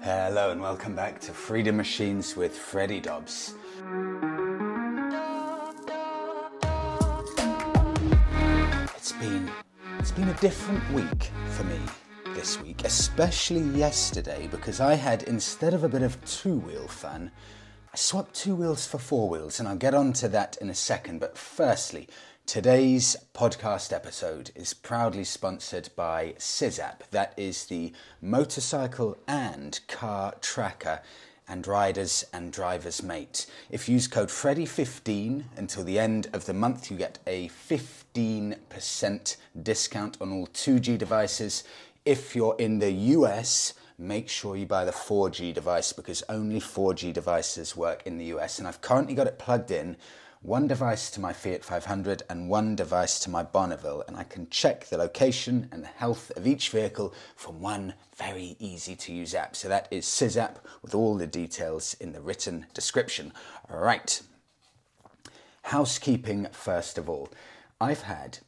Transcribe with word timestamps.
Hello 0.00 0.52
and 0.52 0.60
welcome 0.60 0.94
back 0.94 1.20
to 1.22 1.32
Freedom 1.32 1.76
Machines 1.76 2.36
with 2.36 2.56
Freddie 2.56 3.00
Dobbs. 3.00 3.54
It's 8.96 9.12
been 9.12 9.50
it's 9.98 10.12
been 10.12 10.28
a 10.28 10.36
different 10.40 10.88
week 10.92 11.30
for 11.50 11.64
me 11.64 11.80
this 12.34 12.62
week, 12.62 12.84
especially 12.84 13.60
yesterday 13.76 14.46
because 14.48 14.80
I 14.80 14.94
had 14.94 15.24
instead 15.24 15.74
of 15.74 15.82
a 15.82 15.88
bit 15.88 16.02
of 16.02 16.24
two-wheel 16.24 16.86
fun, 16.86 17.32
I 17.92 17.96
swapped 17.96 18.34
two 18.34 18.54
wheels 18.54 18.86
for 18.86 18.98
four 18.98 19.28
wheels 19.28 19.58
and 19.58 19.68
I'll 19.68 19.76
get 19.76 19.94
on 19.94 20.12
to 20.14 20.28
that 20.28 20.56
in 20.60 20.70
a 20.70 20.74
second, 20.74 21.18
but 21.18 21.36
firstly, 21.36 22.08
Today's 22.48 23.14
podcast 23.34 23.92
episode 23.92 24.52
is 24.54 24.72
proudly 24.72 25.22
sponsored 25.22 25.90
by 25.94 26.32
Sizzapp. 26.38 27.00
That 27.10 27.34
is 27.36 27.66
the 27.66 27.92
motorcycle 28.22 29.18
and 29.28 29.78
car 29.86 30.34
tracker 30.40 31.02
and 31.46 31.66
riders 31.66 32.24
and 32.32 32.50
drivers 32.50 33.02
mate. 33.02 33.44
If 33.68 33.86
you 33.86 33.96
use 33.96 34.08
code 34.08 34.30
FREDDIE15 34.30 35.44
until 35.58 35.84
the 35.84 35.98
end 35.98 36.28
of 36.32 36.46
the 36.46 36.54
month, 36.54 36.90
you 36.90 36.96
get 36.96 37.18
a 37.26 37.50
15% 37.50 39.36
discount 39.62 40.16
on 40.18 40.32
all 40.32 40.46
2G 40.46 40.96
devices. 40.96 41.64
If 42.06 42.34
you're 42.34 42.56
in 42.58 42.78
the 42.78 42.92
US, 42.92 43.74
make 43.98 44.30
sure 44.30 44.56
you 44.56 44.64
buy 44.64 44.86
the 44.86 44.92
4G 44.92 45.52
device 45.52 45.92
because 45.92 46.22
only 46.30 46.60
4G 46.60 47.12
devices 47.12 47.76
work 47.76 48.06
in 48.06 48.16
the 48.16 48.24
US. 48.36 48.58
And 48.58 48.66
I've 48.66 48.80
currently 48.80 49.14
got 49.14 49.26
it 49.26 49.38
plugged 49.38 49.70
in 49.70 49.98
one 50.42 50.68
device 50.68 51.10
to 51.10 51.20
my 51.20 51.32
Fiat 51.32 51.64
500 51.64 52.22
and 52.30 52.48
one 52.48 52.76
device 52.76 53.18
to 53.20 53.30
my 53.30 53.42
Bonneville, 53.42 54.04
and 54.06 54.16
I 54.16 54.24
can 54.24 54.48
check 54.50 54.86
the 54.86 54.96
location 54.96 55.68
and 55.72 55.82
the 55.82 55.88
health 55.88 56.30
of 56.36 56.46
each 56.46 56.70
vehicle 56.70 57.12
from 57.34 57.60
one 57.60 57.94
very 58.16 58.56
easy 58.58 58.94
to 58.96 59.12
use 59.12 59.34
app. 59.34 59.56
So 59.56 59.68
that 59.68 59.88
is 59.90 60.06
Sizzapp 60.06 60.56
with 60.82 60.94
all 60.94 61.16
the 61.16 61.26
details 61.26 61.94
in 61.94 62.12
the 62.12 62.20
written 62.20 62.66
description. 62.72 63.32
All 63.70 63.80
right. 63.80 64.20
Housekeeping 65.62 66.46
first 66.52 66.98
of 66.98 67.08
all. 67.08 67.30
I've 67.80 68.02
had 68.02 68.38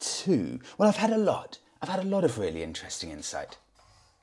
two, 0.00 0.60
well, 0.76 0.88
I've 0.88 0.96
had 0.96 1.12
a 1.12 1.18
lot. 1.18 1.58
I've 1.80 1.88
had 1.88 2.00
a 2.00 2.08
lot 2.08 2.24
of 2.24 2.38
really 2.38 2.62
interesting 2.62 3.10
insight. 3.10 3.56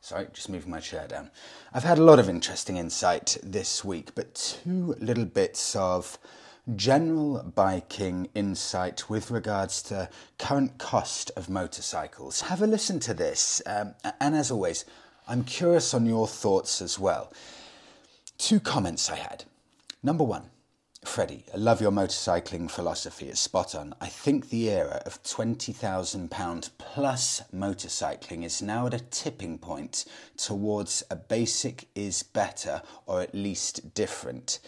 Sorry, 0.01 0.27
just 0.33 0.49
moving 0.49 0.69
my 0.69 0.79
chair 0.79 1.07
down. 1.07 1.31
I've 1.73 1.83
had 1.83 1.97
a 1.97 2.03
lot 2.03 2.19
of 2.19 2.29
interesting 2.29 2.77
insight 2.77 3.37
this 3.41 3.83
week, 3.83 4.13
but 4.13 4.35
two 4.63 4.95
little 4.99 5.25
bits 5.25 5.75
of 5.75 6.19
general 6.75 7.43
biking 7.55 8.27
insight 8.33 9.09
with 9.09 9.29
regards 9.29 9.83
to 9.83 10.09
current 10.39 10.77
cost 10.77 11.31
of 11.35 11.49
motorcycles. 11.49 12.41
Have 12.41 12.61
a 12.61 12.67
listen 12.67 12.99
to 13.01 13.13
this, 13.13 13.61
um, 13.67 13.93
and 14.19 14.35
as 14.35 14.49
always, 14.49 14.85
I'm 15.27 15.43
curious 15.43 15.93
on 15.93 16.05
your 16.05 16.27
thoughts 16.27 16.81
as 16.81 16.97
well. 16.97 17.31
Two 18.37 18.59
comments 18.59 19.09
I 19.09 19.15
had. 19.15 19.45
Number 20.01 20.23
one, 20.23 20.49
Freddie, 21.03 21.45
I 21.53 21.57
love 21.57 21.81
your 21.81 21.91
motorcycling 21.91 22.69
philosophy. 22.69 23.29
It's 23.29 23.39
spot 23.39 23.75
on. 23.75 23.93
I 24.01 24.07
think 24.07 24.49
the 24.49 24.69
era 24.71 25.01
of 25.05 25.21
£20,000 25.21 26.69
plus 26.79 27.43
motorcycling 27.53 28.43
is 28.43 28.61
now 28.61 28.87
at 28.87 28.93
a 28.95 28.99
tipping 28.99 29.59
point 29.59 30.05
towards 30.35 31.03
a 31.11 31.15
basic 31.15 31.87
is 31.93 32.23
better 32.23 32.81
or 33.05 33.21
at 33.21 33.35
least 33.35 33.93
different 33.93 34.59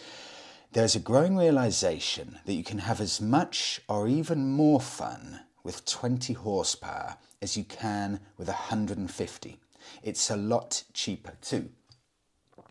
there's 0.72 0.94
a 0.94 1.00
growing 1.00 1.36
realization 1.36 2.40
that 2.44 2.54
you 2.54 2.62
can 2.62 2.78
have 2.78 3.00
as 3.00 3.20
much 3.20 3.80
or 3.88 4.06
even 4.06 4.50
more 4.50 4.80
fun 4.80 5.40
with 5.62 5.84
20 5.86 6.34
horsepower 6.34 7.16
as 7.40 7.56
you 7.56 7.64
can 7.64 8.20
with 8.36 8.48
150. 8.48 9.60
It's 10.02 10.30
a 10.30 10.36
lot 10.36 10.84
cheaper 10.92 11.32
too. 11.40 11.70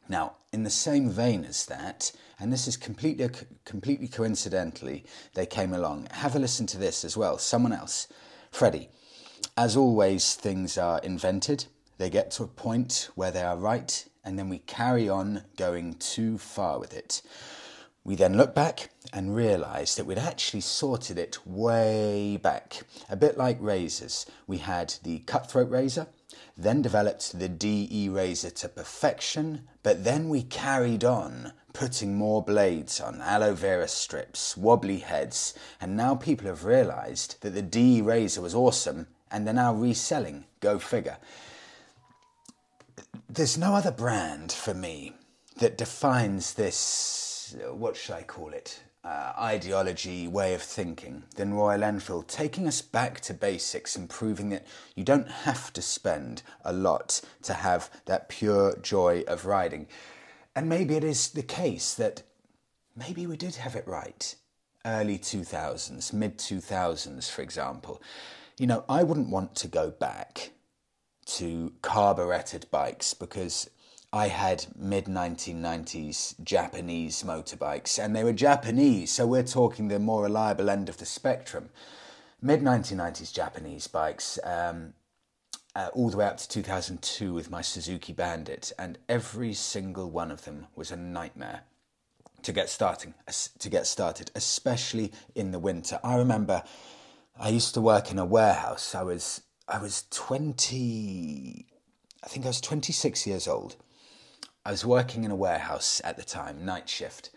Now, 0.09 0.35
in 0.53 0.63
the 0.63 0.69
same 0.69 1.09
vein 1.09 1.44
as 1.44 1.66
that, 1.66 2.12
and 2.40 2.53
this 2.53 2.68
is 2.68 2.78
completely 2.78 3.30
completely 3.66 4.08
coincidentally, 4.08 5.06
they 5.34 5.46
came 5.46 5.74
along. 5.74 6.08
Have 6.12 6.35
a 6.35 6.40
listen 6.40 6.66
to 6.68 6.78
this 6.78 7.03
as 7.03 7.18
well. 7.18 7.38
Someone 7.38 7.74
else, 7.74 8.08
Freddie. 8.52 8.90
As 9.58 9.75
always, 9.75 10.35
things 10.35 10.78
are 10.78 11.00
invented. 11.00 11.66
They 11.97 12.09
get 12.09 12.31
to 12.31 12.44
a 12.44 12.47
point 12.47 13.09
where 13.16 13.31
they 13.31 13.41
are 13.41 13.58
right, 13.58 14.06
and 14.24 14.38
then 14.38 14.50
we 14.50 14.59
carry 14.59 15.09
on 15.09 15.44
going 15.58 15.96
too 15.96 16.38
far 16.38 16.79
with 16.79 16.94
it. 16.94 17.22
We 18.07 18.16
then 18.16 18.38
look 18.38 18.56
back 18.56 18.91
and 19.12 19.35
realise 19.35 19.95
that 19.95 20.06
we'd 20.06 20.18
actually 20.18 20.62
sorted 20.62 21.18
it 21.18 21.45
way 21.45 22.38
back. 22.38 22.84
A 23.09 23.18
bit 23.18 23.38
like 23.38 23.57
razors. 23.59 24.25
We 24.47 24.59
had 24.59 24.95
the 25.03 25.19
cutthroat 25.19 25.69
razor, 25.69 26.07
then 26.56 26.81
developed 26.81 27.38
the 27.38 27.50
DE 27.50 28.07
razor 28.07 28.50
to 28.50 28.69
perfection, 28.69 29.67
but 29.84 30.06
then 30.06 30.29
we 30.29 30.44
carried 30.44 31.03
on 31.03 31.51
putting 31.73 32.16
more 32.16 32.41
blades 32.41 33.01
on 33.01 33.22
aloe 33.22 33.53
vera 33.53 33.90
strips, 33.90 34.56
wobbly 34.56 35.00
heads, 35.00 35.53
and 35.81 35.97
now 35.97 36.16
people 36.16 36.47
have 36.47 36.63
realised 36.63 37.35
that 37.41 37.56
the 37.56 37.62
DE 37.62 38.01
razor 38.01 38.41
was 38.41 38.56
awesome 38.56 39.08
and 39.29 39.46
they're 39.46 39.53
now 39.53 39.73
reselling. 39.73 40.46
Go 40.61 40.79
figure. 40.79 41.17
There's 43.29 43.58
no 43.58 43.76
other 43.76 43.91
brand 43.91 44.53
for 44.53 44.73
me 44.73 45.11
that 45.58 45.78
defines 45.78 46.53
this 46.53 47.36
what 47.53 47.96
should 47.96 48.16
I 48.16 48.23
call 48.23 48.49
it? 48.53 48.82
Uh, 49.03 49.32
ideology, 49.40 50.28
way 50.28 50.53
of 50.53 50.61
thinking 50.61 51.23
than 51.35 51.53
Royal 51.53 51.84
Enfield, 51.84 52.28
taking 52.28 52.67
us 52.67 52.82
back 52.82 53.22
to 53.22 53.34
basics 53.34 53.96
and 53.96 54.09
proving 54.09 54.49
that 54.49 54.66
you 54.96 55.03
don't 55.03 55.29
have 55.29 55.72
to 55.73 55.82
spend 55.82 56.41
a 56.66 56.73
lot 56.73 57.22
to 57.44 57.53
have 57.53 57.90
that 58.05 58.28
pure 58.28 58.78
joy 58.82 59.23
of 59.28 59.46
riding. 59.46 59.88
And 60.55 60.67
maybe 60.67 60.96
it 60.96 61.03
is 61.03 61.29
the 61.29 61.44
case 61.44 61.94
that 61.94 62.23
maybe 62.96 63.28
we 63.28 63.38
did 63.38 63.55
have 63.55 63.76
it 63.76 63.88
right. 63.88 64.35
Early 64.84 65.17
2000s, 65.17 66.11
mid 66.11 66.38
2000s, 66.38 67.29
for 67.29 67.41
example. 67.41 68.02
You 68.58 68.67
know, 68.67 68.84
I 68.90 69.03
wouldn't 69.03 69.29
want 69.29 69.55
to 69.55 69.67
go 69.67 69.91
back 69.91 70.52
to 71.28 71.73
carburetted 71.82 72.66
bikes 72.72 73.14
because 73.14 73.70
I 74.14 74.30
had 74.30 74.68
mid 74.76 75.06
1990s 75.06 76.42
Japanese 76.42 77.24
motorbikes, 77.24 78.02
and 78.02 78.16
they 78.16 78.24
were 78.24 78.32
Japanese, 78.32 79.12
so 79.12 79.28
we're 79.28 79.44
talking 79.44 79.90
the 79.90 80.00
more 80.00 80.24
reliable 80.24 80.70
end 80.70 80.88
of 80.88 80.98
the 80.98 81.06
spectrum. 81.06 81.70
mid 82.42 82.62
1990s 82.62 83.34
Japanese 83.34 83.88
bikes, 83.88 84.40
um, 84.46 84.94
uh, 85.76 85.90
all 85.94 86.09
the 86.09 86.18
way 86.18 86.26
up 86.26 86.38
to 86.38 86.48
2002 86.48 87.34
with 87.34 87.52
my 87.52 87.62
Suzuki 87.62 88.14
Bandit, 88.14 88.72
and 88.80 88.98
every 89.09 89.54
single 89.54 90.09
one 90.09 90.32
of 90.32 90.46
them 90.46 90.68
was 90.74 90.90
a 90.90 90.96
nightmare 90.96 91.64
to 92.44 92.54
get 92.54 92.70
starting 92.70 93.14
to 93.59 93.70
get 93.70 93.86
started, 93.86 94.32
especially 94.36 95.12
in 95.36 95.52
the 95.52 95.59
winter. 95.59 96.00
I 96.02 96.16
remember 96.16 96.64
I 97.38 97.50
used 97.50 97.74
to 97.74 97.82
work 97.82 98.09
in 98.09 98.20
a 98.20 98.26
warehouse. 98.26 98.96
I 98.96 99.04
was 99.04 99.42
I 99.68 99.80
was 99.80 100.06
20 100.12 101.66
I 102.24 102.28
think 102.28 102.46
I 102.46 102.50
was 102.50 102.62
26 102.62 103.28
years 103.28 103.48
old. 103.48 103.76
I 104.67 104.72
was 104.72 104.85
working 104.85 105.23
in 105.23 105.31
a 105.31 105.35
warehouse 105.35 106.02
at 106.03 106.17
the 106.17 106.25
time, 106.25 106.66
night 106.66 106.90
shift. 106.90 107.29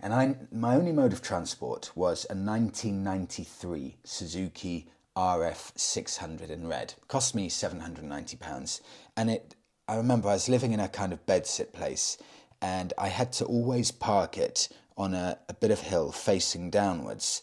And 0.00 0.14
I, 0.14 0.36
my 0.50 0.74
only 0.74 0.90
mode 0.90 1.12
of 1.12 1.20
transport 1.20 1.90
was 1.94 2.24
a 2.30 2.34
1993 2.34 3.98
Suzuki 4.04 4.86
RF 5.14 5.78
600 5.78 6.50
in 6.50 6.66
red. 6.66 6.94
It 6.96 7.06
cost 7.06 7.34
me 7.34 7.50
790 7.50 8.38
pounds. 8.38 8.80
And 9.18 9.28
it, 9.28 9.54
I 9.86 9.96
remember 9.96 10.30
I 10.30 10.32
was 10.32 10.48
living 10.48 10.72
in 10.72 10.80
a 10.80 10.88
kind 10.88 11.12
of 11.12 11.26
bedsit 11.26 11.74
place 11.74 12.16
and 12.62 12.94
I 12.96 13.08
had 13.08 13.34
to 13.34 13.44
always 13.44 13.90
park 13.90 14.38
it 14.38 14.70
on 14.96 15.12
a, 15.12 15.38
a 15.50 15.52
bit 15.52 15.70
of 15.70 15.80
hill 15.80 16.10
facing 16.10 16.70
downwards. 16.70 17.42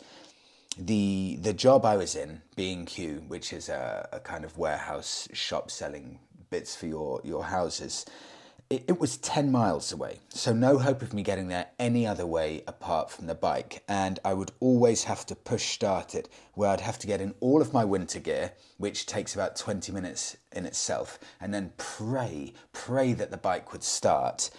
The, 0.75 1.37
the 1.39 1.53
job 1.53 1.85
I 1.85 1.97
was 1.97 2.15
in, 2.15 2.41
B&Q, 2.55 3.25
which 3.27 3.53
is 3.53 3.69
a, 3.69 4.09
a 4.11 4.19
kind 4.21 4.43
of 4.43 4.57
warehouse 4.57 5.27
shop 5.33 5.69
selling 5.69 6.17
bits 6.49 6.75
for 6.75 6.87
your, 6.87 7.21
your 7.23 7.43
houses, 7.43 8.07
it, 8.69 8.85
it, 8.87 8.99
was 8.99 9.17
10 9.17 9.51
miles 9.51 9.91
away, 9.91 10.19
so 10.29 10.51
no 10.51 10.79
hope 10.79 11.01
of 11.01 11.13
me 11.13 11.21
getting 11.21 11.49
there 11.49 11.67
any 11.77 12.07
other 12.07 12.25
way 12.25 12.63
apart 12.67 13.11
from 13.11 13.27
the 13.27 13.35
bike. 13.35 13.83
And 13.87 14.19
I 14.25 14.33
would 14.33 14.51
always 14.59 15.03
have 15.03 15.25
to 15.27 15.35
push 15.35 15.69
start 15.69 16.15
it, 16.15 16.29
where 16.53 16.71
I'd 16.71 16.81
have 16.81 16.97
to 16.99 17.07
get 17.07 17.21
in 17.21 17.35
all 17.39 17.61
of 17.61 17.73
my 17.73 17.85
winter 17.85 18.19
gear, 18.19 18.53
which 18.77 19.05
takes 19.05 19.35
about 19.35 19.55
20 19.55 19.91
minutes 19.91 20.37
in 20.51 20.65
itself, 20.65 21.19
and 21.39 21.53
then 21.53 21.73
pray, 21.77 22.53
pray 22.73 23.13
that 23.13 23.29
the 23.29 23.37
bike 23.37 23.71
would 23.71 23.83
start 23.83 24.49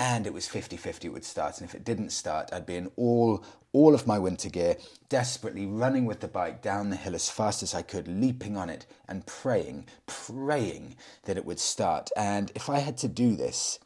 and 0.00 0.26
it 0.26 0.32
was 0.32 0.48
50-50 0.48 1.04
it 1.04 1.12
would 1.12 1.26
start. 1.26 1.60
And 1.60 1.68
if 1.68 1.74
it 1.74 1.84
didn't 1.84 2.10
start 2.10 2.48
I'd 2.52 2.66
be 2.66 2.76
in 2.76 2.90
all 2.96 3.44
all 3.72 3.94
of 3.94 4.06
my 4.06 4.18
winter 4.18 4.48
gear 4.48 4.76
desperately 5.08 5.66
running 5.66 6.06
with 6.06 6.20
the 6.20 6.26
bike 6.26 6.60
down 6.62 6.90
the 6.90 6.96
hill 6.96 7.14
as 7.14 7.28
fast 7.28 7.62
as 7.62 7.74
I 7.74 7.82
could 7.82 8.08
leaping 8.08 8.56
on 8.56 8.70
it 8.70 8.86
and 9.06 9.26
praying 9.26 9.86
praying 10.06 10.96
that 11.24 11.36
it 11.36 11.44
would 11.44 11.60
start. 11.60 12.10
And 12.16 12.50
if 12.54 12.70
I 12.70 12.78
had 12.78 12.96
to 12.98 13.08
do 13.08 13.36
this 13.36 13.78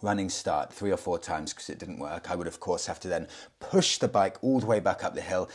running 0.00 0.30
start 0.30 0.72
three 0.72 0.90
or 0.90 0.96
four 0.96 1.18
times 1.18 1.52
because 1.52 1.68
it 1.68 1.78
didn't 1.78 1.98
work 1.98 2.30
I 2.30 2.34
would 2.34 2.46
of 2.46 2.58
course 2.58 2.86
have 2.86 3.00
to 3.00 3.08
then 3.08 3.28
push 3.60 3.98
the 3.98 4.08
bike 4.08 4.38
all 4.42 4.60
the 4.60 4.66
way 4.66 4.80
back 4.80 5.04
up 5.04 5.14
the 5.14 5.20
hill 5.20 5.50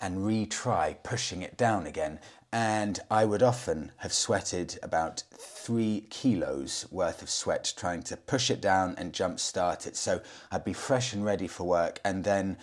and 0.00 0.18
retry 0.18 0.96
pushing 1.02 1.42
it 1.42 1.56
down 1.58 1.86
again 1.86 2.18
and 2.52 3.00
I 3.10 3.24
would 3.24 3.42
often 3.42 3.92
have 3.98 4.12
sweated 4.12 4.78
about 4.82 5.24
three 5.32 6.06
kilos 6.08 6.86
worth 6.90 7.20
of 7.22 7.28
sweat 7.28 7.72
trying 7.76 8.02
to 8.04 8.16
push 8.16 8.50
it 8.50 8.60
down 8.60 8.94
and 8.96 9.12
jump 9.12 9.38
start 9.38 9.86
it. 9.86 9.96
So 9.96 10.20
I'd 10.50 10.64
be 10.64 10.72
fresh 10.72 11.12
and 11.12 11.24
ready 11.24 11.46
for 11.46 11.64
work, 11.64 12.00
and 12.04 12.24
then 12.24 12.56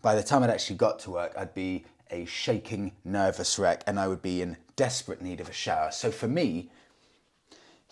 by 0.00 0.14
the 0.14 0.22
time 0.22 0.42
I'd 0.42 0.50
actually 0.50 0.76
got 0.76 0.98
to 1.00 1.10
work, 1.10 1.32
I'd 1.36 1.54
be 1.54 1.84
a 2.10 2.24
shaking, 2.24 2.92
nervous 3.04 3.58
wreck, 3.58 3.82
and 3.86 3.98
I 3.98 4.06
would 4.06 4.22
be 4.22 4.42
in 4.42 4.58
desperate 4.76 5.22
need 5.22 5.40
of 5.40 5.48
a 5.48 5.52
shower. 5.52 5.90
So 5.90 6.10
for 6.10 6.28
me, 6.28 6.70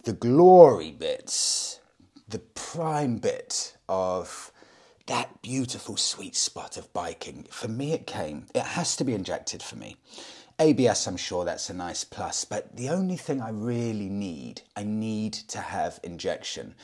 the 0.04 0.12
glory 0.12 0.92
bits, 0.92 1.80
the 2.28 2.38
prime 2.38 3.18
bit 3.18 3.76
of 3.88 4.52
that 5.06 5.42
beautiful 5.42 5.96
sweet 5.96 6.36
spot 6.36 6.76
of 6.76 6.92
biking, 6.92 7.46
for 7.50 7.68
me 7.68 7.92
it 7.92 8.06
came, 8.06 8.46
it 8.54 8.62
has 8.62 8.94
to 8.96 9.04
be 9.04 9.14
injected 9.14 9.62
for 9.62 9.76
me. 9.76 9.96
ABS, 10.60 11.06
I'm 11.06 11.16
sure 11.16 11.46
that's 11.46 11.70
a 11.70 11.74
nice 11.74 12.04
plus, 12.04 12.44
but 12.44 12.76
the 12.76 12.90
only 12.90 13.16
thing 13.16 13.40
I 13.40 13.48
really 13.48 14.10
need, 14.10 14.60
I 14.76 14.82
need 14.82 15.32
to 15.32 15.58
have 15.58 15.98
injection. 16.02 16.74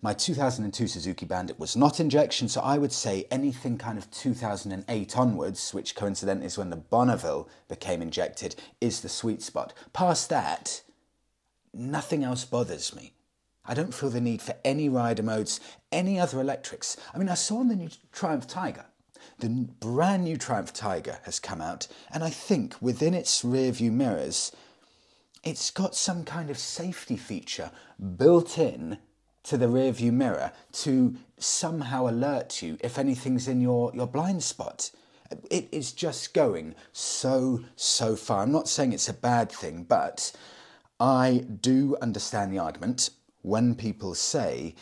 My 0.00 0.14
2002 0.14 0.88
Suzuki 0.88 1.26
Bandit 1.26 1.60
was 1.60 1.76
not 1.76 2.00
injection, 2.00 2.48
so 2.48 2.62
I 2.62 2.78
would 2.78 2.92
say 2.92 3.26
anything 3.30 3.76
kind 3.76 3.98
of 3.98 4.10
2008 4.10 5.18
onwards, 5.18 5.74
which 5.74 5.94
coincidentally 5.94 6.46
is 6.46 6.56
when 6.56 6.70
the 6.70 6.76
Bonneville 6.76 7.46
became 7.68 8.00
injected, 8.00 8.56
is 8.80 9.02
the 9.02 9.08
sweet 9.10 9.42
spot. 9.42 9.74
Past 9.92 10.30
that, 10.30 10.80
nothing 11.74 12.24
else 12.24 12.46
bothers 12.46 12.96
me. 12.96 13.12
I 13.66 13.74
don't 13.74 13.92
feel 13.92 14.08
the 14.08 14.18
need 14.18 14.40
for 14.40 14.56
any 14.64 14.88
rider 14.88 15.22
modes, 15.22 15.60
any 15.92 16.18
other 16.18 16.40
electrics. 16.40 16.96
I 17.14 17.18
mean, 17.18 17.28
I 17.28 17.34
saw 17.34 17.58
on 17.58 17.68
the 17.68 17.76
new 17.76 17.90
Triumph 18.12 18.46
Tiger 18.46 18.86
the 19.38 19.48
brand 19.80 20.24
new 20.24 20.36
Triumph 20.36 20.72
Tiger 20.72 21.18
has 21.24 21.38
come 21.38 21.60
out, 21.60 21.88
and 22.10 22.24
I 22.24 22.30
think 22.30 22.74
within 22.80 23.14
its 23.14 23.44
rear 23.44 23.70
view 23.72 23.92
mirrors, 23.92 24.52
it's 25.44 25.70
got 25.70 25.94
some 25.94 26.24
kind 26.24 26.50
of 26.50 26.58
safety 26.58 27.16
feature 27.16 27.70
built 28.16 28.58
in 28.58 28.98
to 29.44 29.56
the 29.56 29.68
rear 29.68 29.92
view 29.92 30.10
mirror 30.10 30.52
to 30.72 31.14
somehow 31.38 32.08
alert 32.08 32.62
you 32.62 32.76
if 32.80 32.98
anything's 32.98 33.46
in 33.46 33.60
your, 33.60 33.92
your 33.94 34.06
blind 34.06 34.42
spot. 34.42 34.90
It 35.50 35.68
is 35.70 35.92
just 35.92 36.34
going 36.34 36.74
so, 36.92 37.60
so 37.76 38.16
far. 38.16 38.42
I'm 38.42 38.52
not 38.52 38.68
saying 38.68 38.92
it's 38.92 39.08
a 39.08 39.14
bad 39.14 39.52
thing, 39.52 39.84
but 39.84 40.32
I 40.98 41.44
do 41.60 41.96
understand 42.00 42.52
the 42.52 42.58
argument 42.58 43.10
when 43.42 43.74
people 43.74 44.14
say, 44.14 44.74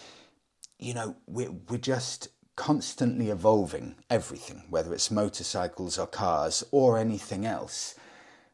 you 0.78 0.94
know, 0.94 1.16
we're, 1.26 1.52
we're 1.68 1.78
just 1.78 2.28
constantly 2.56 3.30
evolving 3.30 3.96
everything, 4.08 4.64
whether 4.70 4.92
it's 4.92 5.10
motorcycles 5.10 5.98
or 5.98 6.06
cars 6.06 6.64
or 6.70 6.98
anything 6.98 7.44
else, 7.44 7.94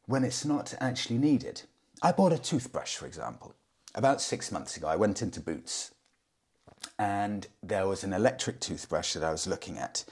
when 0.06 0.24
it's 0.24 0.44
not 0.44 0.74
actually 0.80 1.18
needed. 1.18 1.62
I 2.02 2.12
bought 2.12 2.32
a 2.32 2.38
toothbrush, 2.38 2.96
for 2.96 3.06
example. 3.06 3.54
About 3.94 4.20
six 4.20 4.50
months 4.50 4.76
ago, 4.76 4.88
I 4.88 4.96
went 4.96 5.22
into 5.22 5.40
Boots 5.40 5.92
and 6.98 7.46
there 7.62 7.86
was 7.86 8.04
an 8.04 8.12
electric 8.12 8.60
toothbrush 8.60 9.14
that 9.14 9.24
I 9.24 9.32
was 9.32 9.46
looking 9.46 9.78
at. 9.78 10.04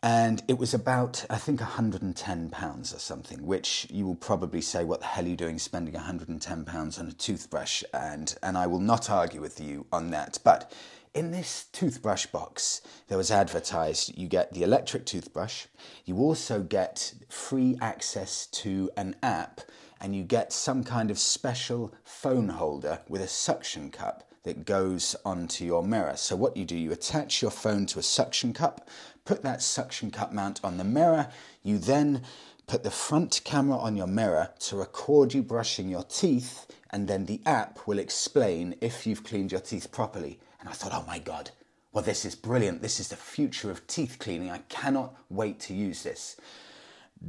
And 0.00 0.42
it 0.46 0.58
was 0.58 0.74
about, 0.74 1.26
I 1.28 1.38
think, 1.38 1.60
£110 1.60 2.94
or 2.94 2.98
something, 2.98 3.44
which 3.44 3.86
you 3.90 4.06
will 4.06 4.14
probably 4.14 4.60
say, 4.60 4.84
What 4.84 5.00
the 5.00 5.06
hell 5.06 5.24
are 5.24 5.28
you 5.28 5.36
doing 5.36 5.58
spending 5.58 5.94
£110 5.94 7.00
on 7.00 7.08
a 7.08 7.12
toothbrush? 7.12 7.82
And, 7.92 8.36
and 8.42 8.56
I 8.56 8.68
will 8.68 8.78
not 8.78 9.10
argue 9.10 9.40
with 9.40 9.60
you 9.60 9.86
on 9.92 10.10
that. 10.10 10.38
But 10.44 10.72
in 11.18 11.32
this 11.32 11.64
toothbrush 11.72 12.26
box, 12.26 12.80
that 13.08 13.16
was 13.16 13.32
advertised 13.32 14.16
you 14.16 14.28
get 14.28 14.54
the 14.54 14.62
electric 14.62 15.04
toothbrush, 15.04 15.66
you 16.04 16.16
also 16.18 16.62
get 16.62 17.12
free 17.28 17.76
access 17.80 18.46
to 18.46 18.88
an 18.96 19.16
app, 19.20 19.60
and 20.00 20.14
you 20.14 20.22
get 20.22 20.52
some 20.52 20.84
kind 20.84 21.10
of 21.10 21.18
special 21.18 21.92
phone 22.04 22.50
holder 22.50 23.00
with 23.08 23.20
a 23.20 23.26
suction 23.26 23.90
cup 23.90 24.30
that 24.44 24.64
goes 24.64 25.16
onto 25.24 25.64
your 25.64 25.82
mirror. 25.82 26.14
So, 26.14 26.36
what 26.36 26.56
you 26.56 26.64
do, 26.64 26.76
you 26.76 26.92
attach 26.92 27.42
your 27.42 27.50
phone 27.50 27.86
to 27.86 27.98
a 27.98 28.02
suction 28.04 28.52
cup, 28.52 28.88
put 29.24 29.42
that 29.42 29.60
suction 29.60 30.12
cup 30.12 30.32
mount 30.32 30.60
on 30.62 30.76
the 30.76 30.84
mirror, 30.84 31.26
you 31.64 31.78
then 31.78 32.22
put 32.68 32.84
the 32.84 32.92
front 32.92 33.40
camera 33.42 33.78
on 33.78 33.96
your 33.96 34.06
mirror 34.06 34.50
to 34.60 34.76
record 34.76 35.34
you 35.34 35.42
brushing 35.42 35.88
your 35.88 36.04
teeth, 36.04 36.68
and 36.90 37.08
then 37.08 37.26
the 37.26 37.40
app 37.44 37.88
will 37.88 37.98
explain 37.98 38.76
if 38.80 39.04
you've 39.04 39.24
cleaned 39.24 39.50
your 39.50 39.60
teeth 39.60 39.90
properly. 39.90 40.38
And 40.60 40.68
I 40.68 40.72
thought, 40.72 40.92
oh 40.94 41.04
my 41.06 41.18
God, 41.18 41.50
well, 41.92 42.04
this 42.04 42.24
is 42.24 42.34
brilliant. 42.34 42.82
This 42.82 43.00
is 43.00 43.08
the 43.08 43.16
future 43.16 43.70
of 43.70 43.86
teeth 43.86 44.18
cleaning. 44.18 44.50
I 44.50 44.58
cannot 44.68 45.14
wait 45.30 45.60
to 45.60 45.74
use 45.74 46.02
this. 46.02 46.36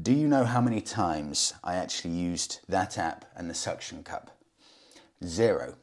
Do 0.01 0.13
you 0.13 0.27
know 0.27 0.45
how 0.45 0.61
many 0.61 0.81
times 0.81 1.53
I 1.63 1.75
actually 1.75 2.13
used 2.13 2.59
that 2.67 2.97
app 2.97 3.25
and 3.35 3.49
the 3.49 3.55
suction 3.55 4.03
cup? 4.03 4.37
Zero. 5.23 5.75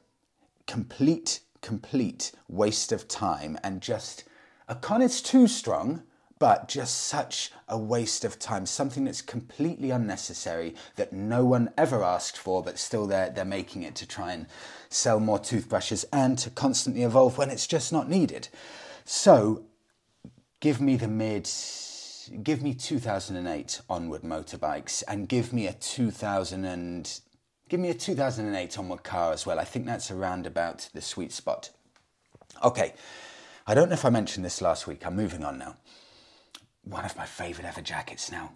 Complete, 0.66 1.40
complete 1.60 2.32
waste 2.48 2.92
of 2.92 3.08
time 3.08 3.58
and 3.64 3.80
just 3.80 4.24
a 4.68 4.74
con 4.74 5.02
it's 5.02 5.22
too 5.22 5.46
strong, 5.46 6.02
but 6.38 6.68
just 6.68 6.98
such 7.06 7.50
a 7.68 7.78
waste 7.78 8.24
of 8.24 8.38
time. 8.38 8.66
Something 8.66 9.04
that's 9.04 9.22
completely 9.22 9.90
unnecessary 9.90 10.74
that 10.96 11.12
no 11.12 11.44
one 11.44 11.70
ever 11.78 12.02
asked 12.04 12.36
for, 12.36 12.62
but 12.62 12.78
still 12.78 13.06
they're, 13.06 13.30
they're 13.30 13.44
making 13.44 13.82
it 13.82 13.94
to 13.96 14.06
try 14.06 14.32
and 14.32 14.46
sell 14.88 15.18
more 15.18 15.38
toothbrushes 15.38 16.04
and 16.12 16.38
to 16.38 16.50
constantly 16.50 17.02
evolve 17.02 17.38
when 17.38 17.50
it's 17.50 17.66
just 17.66 17.92
not 17.92 18.10
needed. 18.10 18.48
So 19.04 19.64
give 20.60 20.80
me 20.80 20.96
the 20.96 21.08
mid, 21.08 21.48
give 22.42 22.62
me 22.62 22.74
2008 22.74 23.80
onward 23.88 24.22
motorbikes 24.22 25.02
and 25.08 25.28
give 25.28 25.52
me 25.52 25.66
a 25.66 25.72
2000 25.72 26.64
and, 26.64 27.20
give 27.68 27.80
me 27.80 27.88
a 27.88 27.94
2008 27.94 28.78
onward 28.78 29.02
car 29.02 29.32
as 29.32 29.46
well. 29.46 29.58
I 29.58 29.64
think 29.64 29.86
that's 29.86 30.10
around 30.10 30.46
about 30.46 30.88
the 30.92 31.00
sweet 31.00 31.32
spot. 31.32 31.70
Okay, 32.62 32.94
I 33.66 33.74
don't 33.74 33.88
know 33.88 33.94
if 33.94 34.04
I 34.04 34.10
mentioned 34.10 34.44
this 34.44 34.62
last 34.62 34.86
week. 34.86 35.04
I'm 35.04 35.16
moving 35.16 35.44
on 35.44 35.58
now 35.58 35.76
one 36.86 37.04
of 37.04 37.16
my 37.16 37.26
favourite 37.26 37.68
ever 37.68 37.80
jackets 37.82 38.30
now, 38.30 38.52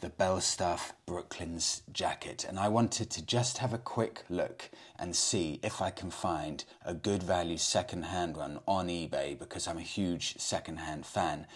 the 0.00 0.08
Belstaff 0.08 0.92
Brooklands 1.04 1.82
jacket. 1.92 2.44
And 2.48 2.58
I 2.58 2.68
wanted 2.68 3.10
to 3.10 3.26
just 3.26 3.58
have 3.58 3.74
a 3.74 3.78
quick 3.78 4.22
look 4.28 4.70
and 4.98 5.16
see 5.16 5.58
if 5.64 5.82
I 5.82 5.90
can 5.90 6.10
find 6.12 6.64
a 6.84 6.94
good 6.94 7.24
value 7.24 7.56
second 7.58 8.04
hand 8.04 8.36
one 8.36 8.60
on 8.68 8.86
eBay 8.86 9.36
because 9.36 9.66
I'm 9.66 9.78
a 9.78 9.82
huge 9.82 10.38
second 10.38 10.78
hand 10.78 11.04
fan. 11.06 11.46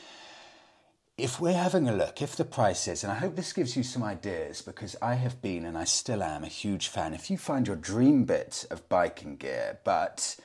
if 1.18 1.40
we're 1.40 1.54
having 1.54 1.88
a 1.88 1.94
look, 1.96 2.20
if 2.20 2.36
the 2.36 2.44
price 2.44 2.86
is, 2.88 3.02
and 3.02 3.10
I 3.10 3.16
hope 3.16 3.36
this 3.36 3.54
gives 3.54 3.74
you 3.74 3.82
some 3.82 4.02
ideas 4.02 4.60
because 4.60 4.96
I 5.00 5.14
have 5.14 5.40
been 5.40 5.64
and 5.64 5.76
I 5.78 5.84
still 5.84 6.22
am 6.22 6.44
a 6.44 6.48
huge 6.48 6.88
fan. 6.88 7.14
If 7.14 7.30
you 7.30 7.38
find 7.38 7.66
your 7.66 7.76
dream 7.76 8.24
bit 8.24 8.66
of 8.70 8.86
biking 8.90 9.36
gear, 9.36 9.78
but 9.82 10.36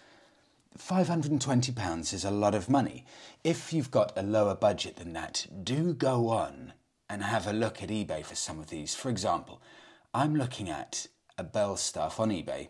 £520 0.77 2.13
is 2.13 2.23
a 2.23 2.31
lot 2.31 2.55
of 2.55 2.69
money. 2.69 3.05
If 3.43 3.73
you've 3.73 3.91
got 3.91 4.17
a 4.17 4.23
lower 4.23 4.55
budget 4.55 4.95
than 4.95 5.13
that, 5.13 5.45
do 5.63 5.93
go 5.93 6.29
on 6.29 6.73
and 7.09 7.23
have 7.23 7.45
a 7.45 7.53
look 7.53 7.83
at 7.83 7.89
eBay 7.89 8.25
for 8.25 8.35
some 8.35 8.59
of 8.59 8.69
these. 8.69 8.95
For 8.95 9.09
example, 9.09 9.61
I'm 10.13 10.35
looking 10.35 10.69
at 10.69 11.07
a 11.37 11.43
Belstaff 11.43 12.19
on 12.19 12.29
eBay, 12.29 12.69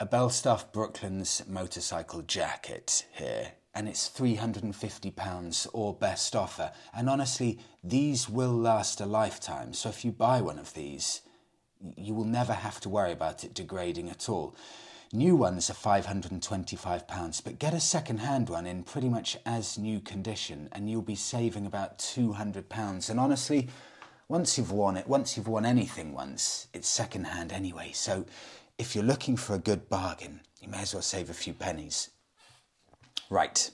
a 0.00 0.06
Belstaff 0.06 0.72
Brooklands 0.72 1.42
motorcycle 1.46 2.22
jacket 2.22 3.06
here 3.12 3.52
and 3.74 3.88
it's 3.88 4.08
£350 4.08 5.66
or 5.72 5.94
best 5.94 6.36
offer. 6.36 6.72
And 6.92 7.10
honestly, 7.10 7.58
these 7.82 8.28
will 8.28 8.52
last 8.52 9.00
a 9.00 9.06
lifetime. 9.06 9.74
So 9.74 9.88
if 9.88 10.04
you 10.04 10.12
buy 10.12 10.40
one 10.40 10.58
of 10.58 10.74
these, 10.74 11.22
you 11.96 12.14
will 12.14 12.24
never 12.24 12.52
have 12.52 12.80
to 12.80 12.88
worry 12.88 13.12
about 13.12 13.42
it 13.44 13.52
degrading 13.52 14.10
at 14.10 14.28
all. 14.28 14.54
New 15.12 15.36
ones 15.36 15.70
are 15.70 15.74
£525, 15.74 17.44
but 17.44 17.58
get 17.58 17.74
a 17.74 17.80
second 17.80 18.18
hand 18.18 18.48
one 18.48 18.66
in 18.66 18.82
pretty 18.82 19.08
much 19.08 19.36
as 19.46 19.78
new 19.78 20.00
condition 20.00 20.68
and 20.72 20.90
you'll 20.90 21.02
be 21.02 21.14
saving 21.14 21.66
about 21.66 21.98
£200. 21.98 23.10
And 23.10 23.20
honestly, 23.20 23.68
once 24.28 24.58
you've 24.58 24.72
worn 24.72 24.96
it, 24.96 25.06
once 25.06 25.36
you've 25.36 25.48
worn 25.48 25.64
anything 25.66 26.12
once, 26.12 26.66
it's 26.72 26.88
second 26.88 27.24
hand 27.24 27.52
anyway. 27.52 27.90
So 27.92 28.24
if 28.78 28.94
you're 28.94 29.04
looking 29.04 29.36
for 29.36 29.54
a 29.54 29.58
good 29.58 29.88
bargain, 29.88 30.40
you 30.60 30.68
may 30.68 30.82
as 30.82 30.94
well 30.94 31.02
save 31.02 31.30
a 31.30 31.34
few 31.34 31.52
pennies. 31.52 32.10
Right. 33.30 33.70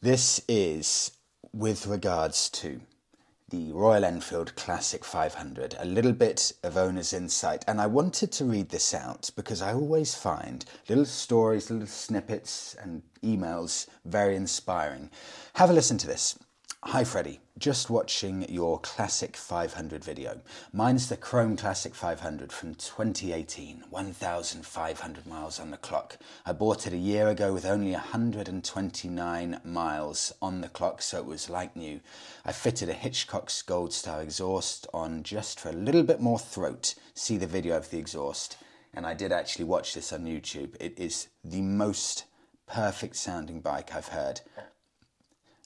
This 0.00 0.40
is 0.48 1.12
with 1.52 1.86
regards 1.86 2.48
to 2.50 2.80
the 3.50 3.72
Royal 3.72 4.04
Enfield 4.04 4.54
Classic 4.54 5.04
500, 5.04 5.74
a 5.78 5.84
little 5.84 6.12
bit 6.12 6.52
of 6.62 6.76
owner's 6.76 7.12
insight. 7.12 7.64
And 7.66 7.80
I 7.80 7.86
wanted 7.86 8.30
to 8.32 8.44
read 8.44 8.68
this 8.68 8.94
out 8.94 9.30
because 9.34 9.60
I 9.60 9.72
always 9.72 10.14
find 10.14 10.64
little 10.88 11.04
stories, 11.04 11.70
little 11.70 11.88
snippets, 11.88 12.76
and 12.80 13.02
emails 13.22 13.88
very 14.04 14.36
inspiring. 14.36 15.10
Have 15.54 15.70
a 15.70 15.72
listen 15.72 15.98
to 15.98 16.06
this. 16.06 16.38
Hi 16.84 17.04
Freddie, 17.04 17.40
just 17.58 17.90
watching 17.90 18.46
your 18.48 18.80
Classic 18.80 19.36
500 19.36 20.02
video. 20.02 20.40
Mine's 20.72 21.10
the 21.10 21.16
Chrome 21.18 21.54
Classic 21.54 21.94
500 21.94 22.50
from 22.50 22.74
2018, 22.74 23.84
1,500 23.90 25.26
miles 25.26 25.60
on 25.60 25.70
the 25.70 25.76
clock. 25.76 26.16
I 26.46 26.52
bought 26.52 26.86
it 26.86 26.94
a 26.94 26.96
year 26.96 27.28
ago 27.28 27.52
with 27.52 27.66
only 27.66 27.92
129 27.92 29.60
miles 29.62 30.32
on 30.40 30.62
the 30.62 30.70
clock, 30.70 31.02
so 31.02 31.18
it 31.18 31.26
was 31.26 31.50
like 31.50 31.76
new. 31.76 32.00
I 32.46 32.52
fitted 32.52 32.88
a 32.88 32.94
Hitchcock's 32.94 33.60
Gold 33.60 33.92
Star 33.92 34.22
exhaust 34.22 34.86
on 34.94 35.22
just 35.22 35.60
for 35.60 35.68
a 35.68 35.72
little 35.72 36.02
bit 36.02 36.20
more 36.20 36.38
throat. 36.38 36.94
See 37.12 37.36
the 37.36 37.46
video 37.46 37.76
of 37.76 37.90
the 37.90 37.98
exhaust. 37.98 38.56
And 38.94 39.04
I 39.04 39.12
did 39.12 39.32
actually 39.32 39.66
watch 39.66 39.92
this 39.92 40.14
on 40.14 40.24
YouTube. 40.24 40.76
It 40.80 40.98
is 40.98 41.28
the 41.44 41.60
most 41.60 42.24
perfect 42.66 43.16
sounding 43.16 43.60
bike 43.60 43.94
I've 43.94 44.08
heard. 44.08 44.40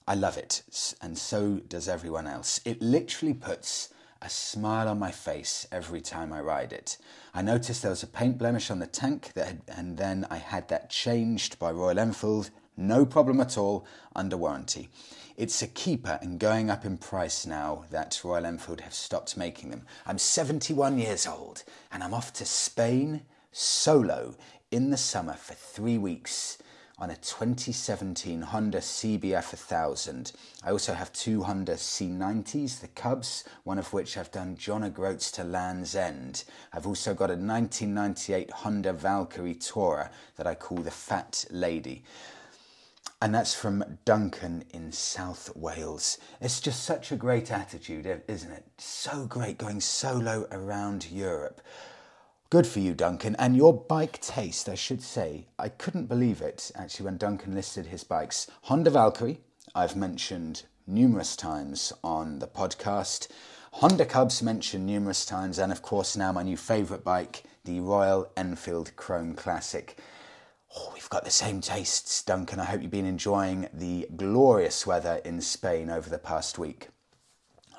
I 0.07 0.13
love 0.13 0.37
it, 0.37 0.61
and 1.01 1.17
so 1.17 1.61
does 1.67 1.87
everyone 1.87 2.27
else. 2.27 2.61
It 2.63 2.79
literally 2.79 3.33
puts 3.33 3.89
a 4.21 4.29
smile 4.29 4.87
on 4.87 4.99
my 4.99 5.09
face 5.09 5.67
every 5.71 5.99
time 5.99 6.31
I 6.31 6.41
ride 6.41 6.71
it. 6.73 6.97
I 7.33 7.41
noticed 7.41 7.81
there 7.81 7.89
was 7.89 8.03
a 8.03 8.07
paint 8.07 8.37
blemish 8.37 8.69
on 8.69 8.77
the 8.77 8.85
tank, 8.85 9.33
that 9.33 9.47
had, 9.47 9.61
and 9.67 9.97
then 9.97 10.27
I 10.29 10.37
had 10.37 10.67
that 10.69 10.91
changed 10.91 11.57
by 11.57 11.71
Royal 11.71 11.97
Enfield. 11.97 12.51
No 12.77 13.03
problem 13.03 13.41
at 13.41 13.57
all, 13.57 13.87
under 14.15 14.37
warranty. 14.37 14.89
It's 15.37 15.63
a 15.63 15.67
keeper 15.67 16.19
and 16.21 16.39
going 16.39 16.69
up 16.69 16.85
in 16.85 16.97
price 16.97 17.47
now 17.47 17.85
that 17.89 18.21
Royal 18.23 18.45
Enfield 18.45 18.81
have 18.81 18.93
stopped 18.93 19.35
making 19.35 19.71
them. 19.71 19.87
I'm 20.05 20.19
71 20.19 20.99
years 20.99 21.25
old 21.25 21.63
and 21.91 22.03
I'm 22.03 22.13
off 22.13 22.31
to 22.33 22.45
Spain 22.45 23.23
solo 23.51 24.35
in 24.69 24.91
the 24.91 24.97
summer 24.97 25.33
for 25.33 25.53
three 25.55 25.97
weeks 25.97 26.59
on 26.97 27.09
a 27.09 27.15
2017 27.15 28.41
Honda 28.41 28.77
CBF 28.77 29.53
1000. 29.53 30.31
I 30.63 30.71
also 30.71 30.93
have 30.93 31.11
two 31.11 31.43
Honda 31.43 31.73
C90s, 31.73 32.79
the 32.79 32.87
Cubs, 32.87 33.43
one 33.63 33.77
of 33.77 33.91
which 33.91 34.17
I've 34.17 34.31
done 34.31 34.55
John 34.55 34.83
O'Groats 34.83 35.29
to 35.31 35.43
Land's 35.43 35.95
End. 35.95 36.45
I've 36.71 36.87
also 36.87 37.13
got 37.13 37.29
a 37.29 37.35
1998 37.35 38.49
Honda 38.51 38.93
Valkyrie 38.93 39.55
Tourer 39.55 40.09
that 40.37 40.47
I 40.47 40.55
call 40.55 40.77
the 40.77 40.91
Fat 40.91 41.43
Lady. 41.51 42.03
And 43.21 43.35
that's 43.35 43.53
from 43.53 43.97
Duncan 44.05 44.63
in 44.71 44.91
South 44.91 45.53
Wales. 45.55 46.17
It's 46.39 46.61
just 46.61 46.83
such 46.83 47.11
a 47.11 47.17
great 47.17 47.51
attitude, 47.51 48.21
isn't 48.27 48.51
it? 48.51 48.65
So 48.77 49.25
great 49.25 49.57
going 49.57 49.81
solo 49.81 50.47
around 50.51 51.09
Europe. 51.11 51.61
Good 52.51 52.67
for 52.67 52.79
you, 52.79 52.93
Duncan. 52.93 53.35
And 53.39 53.57
your 53.57 53.73
bike 53.73 54.21
taste, 54.21 54.69
I 54.69 54.75
should 54.75 55.01
say, 55.01 55.47
I 55.57 55.67
couldn't 55.67 56.05
believe 56.05 56.41
it 56.41 56.71
actually 56.75 57.05
when 57.05 57.17
Duncan 57.17 57.55
listed 57.55 57.87
his 57.87 58.03
bikes. 58.03 58.45
Honda 58.63 58.91
Valkyrie, 58.91 59.39
I've 59.73 59.95
mentioned 59.95 60.63
numerous 60.85 61.35
times 61.35 61.91
on 62.03 62.37
the 62.37 62.47
podcast. 62.47 63.29
Honda 63.73 64.05
Cubs 64.05 64.43
mentioned 64.43 64.85
numerous 64.85 65.25
times, 65.25 65.57
and 65.57 65.71
of 65.71 65.81
course, 65.81 66.15
now 66.15 66.31
my 66.31 66.43
new 66.43 66.55
favourite 66.55 67.03
bike, 67.03 67.45
the 67.63 67.79
Royal 67.79 68.29
Enfield 68.37 68.95
Chrome 68.95 69.33
Classic. 69.33 69.97
Oh, 70.77 70.91
we've 70.93 71.09
got 71.09 71.25
the 71.25 71.31
same 71.31 71.61
tastes, 71.61 72.21
Duncan. 72.21 72.59
I 72.59 72.65
hope 72.65 72.83
you've 72.83 72.91
been 72.91 73.07
enjoying 73.07 73.69
the 73.73 74.07
glorious 74.15 74.85
weather 74.85 75.19
in 75.25 75.41
Spain 75.41 75.89
over 75.89 76.11
the 76.11 76.19
past 76.19 76.59
week. 76.59 76.89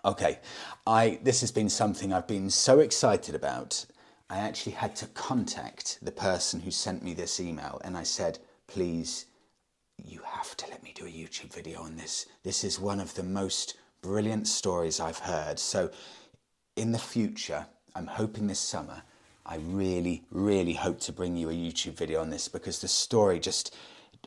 Okay, 0.04 0.40
I 0.85 1.20
this 1.23 1.40
has 1.40 1.52
been 1.52 1.68
something 1.68 2.12
I've 2.12 2.26
been 2.26 2.50
so 2.50 2.80
excited 2.80 3.37
about 3.37 3.87
I 4.28 4.38
actually 4.38 4.73
had 4.73 4.97
to 4.97 5.06
contact 5.06 5.99
the 6.02 6.11
person 6.11 6.61
who 6.61 6.71
sent 6.73 7.02
me 7.02 7.14
this 7.14 7.38
email 7.38 7.80
and 7.85 7.97
I 7.97 8.02
said, 8.02 8.40
please, 8.66 9.26
you 10.04 10.21
have 10.25 10.56
to 10.56 10.68
let 10.68 10.83
me 10.83 10.92
do 10.95 11.06
a 11.06 11.09
YouTube 11.09 11.54
video 11.54 11.80
on 11.80 11.97
this. 11.97 12.26
This 12.42 12.64
is 12.64 12.80
one 12.80 12.99
of 12.99 13.14
the 13.14 13.23
most 13.23 13.76
brilliant 14.02 14.49
stories 14.49 14.99
I've 14.99 15.21
heard. 15.21 15.59
So, 15.59 15.90
in 16.75 16.92
the 16.92 16.99
future, 16.99 17.66
I'm 17.95 18.09
hoping 18.09 18.49
this 18.49 18.59
summer, 18.59 19.02
I 19.47 19.56
really, 19.56 20.25
really 20.30 20.75
hope 20.75 21.00
to 21.00 21.12
bring 21.12 21.37
you 21.37 21.49
a 21.49 21.54
YouTube 21.54 21.95
video 21.95 22.21
on 22.21 22.30
this 22.30 22.49
because 22.49 22.80
the 22.80 22.88
story 22.88 23.38
just, 23.38 23.75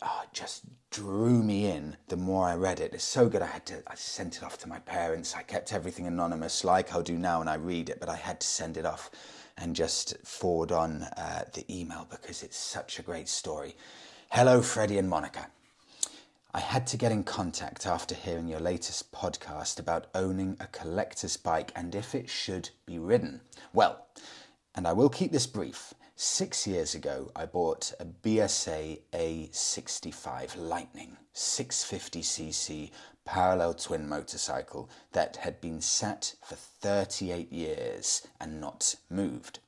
oh, 0.02 0.24
just 0.32 0.64
drew 0.92 1.44
me 1.44 1.68
in 1.68 1.98
the 2.08 2.18
more 2.18 2.48
I 2.48 2.56
read 2.56 2.80
it. 2.80 2.94
It's 2.94 3.04
so 3.04 3.28
good. 3.28 3.42
I 3.42 3.48
had 3.48 3.66
to, 3.68 3.84
I 3.86 3.96
sent 3.96 4.38
it 4.38 4.44
off 4.44 4.58
to 4.60 4.70
my 4.70 4.80
parents. 4.80 5.36
I 5.36 5.44
kept 5.44 5.74
everything 5.74 6.08
anonymous 6.08 6.64
like 6.64 6.94
I'll 6.94 7.04
do 7.04 7.18
now 7.18 7.40
when 7.40 7.50
I 7.50 7.56
read 7.56 7.90
it, 7.90 8.00
but 8.00 8.10
I 8.10 8.16
had 8.16 8.40
to 8.40 8.48
send 8.48 8.78
it 8.78 8.86
off 8.86 9.12
and 9.60 9.76
just 9.76 10.18
forward 10.26 10.72
on 10.72 11.04
uh, 11.04 11.44
the 11.54 11.66
email 11.70 12.08
because 12.10 12.44
it's 12.44 12.58
such 12.58 12.98
a 12.98 13.04
great 13.04 13.28
story. 13.28 13.76
Hello, 14.32 14.62
Freddie 14.62 14.98
and 14.98 15.10
Monica. 15.10 15.48
I 16.54 16.62
had 16.62 16.88
to 16.88 16.98
get 16.98 17.12
in 17.12 17.24
contact 17.24 17.86
after 17.86 18.16
hearing 18.16 18.48
your 18.48 18.60
latest 18.60 19.12
podcast 19.12 19.80
about 19.80 20.08
owning 20.16 20.58
a 20.60 20.68
collector's 20.68 21.38
bike 21.38 21.72
and 21.76 21.94
if 21.94 22.16
it 22.16 22.30
should 22.30 22.70
be 22.86 22.98
ridden. 22.98 23.42
Well, 23.72 24.08
and 24.74 24.88
I 24.88 24.94
will 24.94 25.10
keep 25.10 25.32
this 25.32 25.46
brief. 25.46 25.94
Six 26.16 26.66
years 26.66 26.96
ago, 26.96 27.32
I 27.36 27.46
bought 27.46 27.94
a 28.00 28.06
BSA 28.06 29.00
A65 29.14 30.58
Lightning 30.58 31.18
650cc 31.34 32.92
parallel 33.30 33.76
twin 33.76 34.10
motorcycle 34.10 34.90
that 35.12 35.36
had 35.38 35.62
been 35.62 35.80
sat 35.80 36.34
for 36.44 36.56
38 36.56 37.54
years 37.54 38.28
and 38.42 38.60
not 38.60 38.96
moved. 39.08 39.60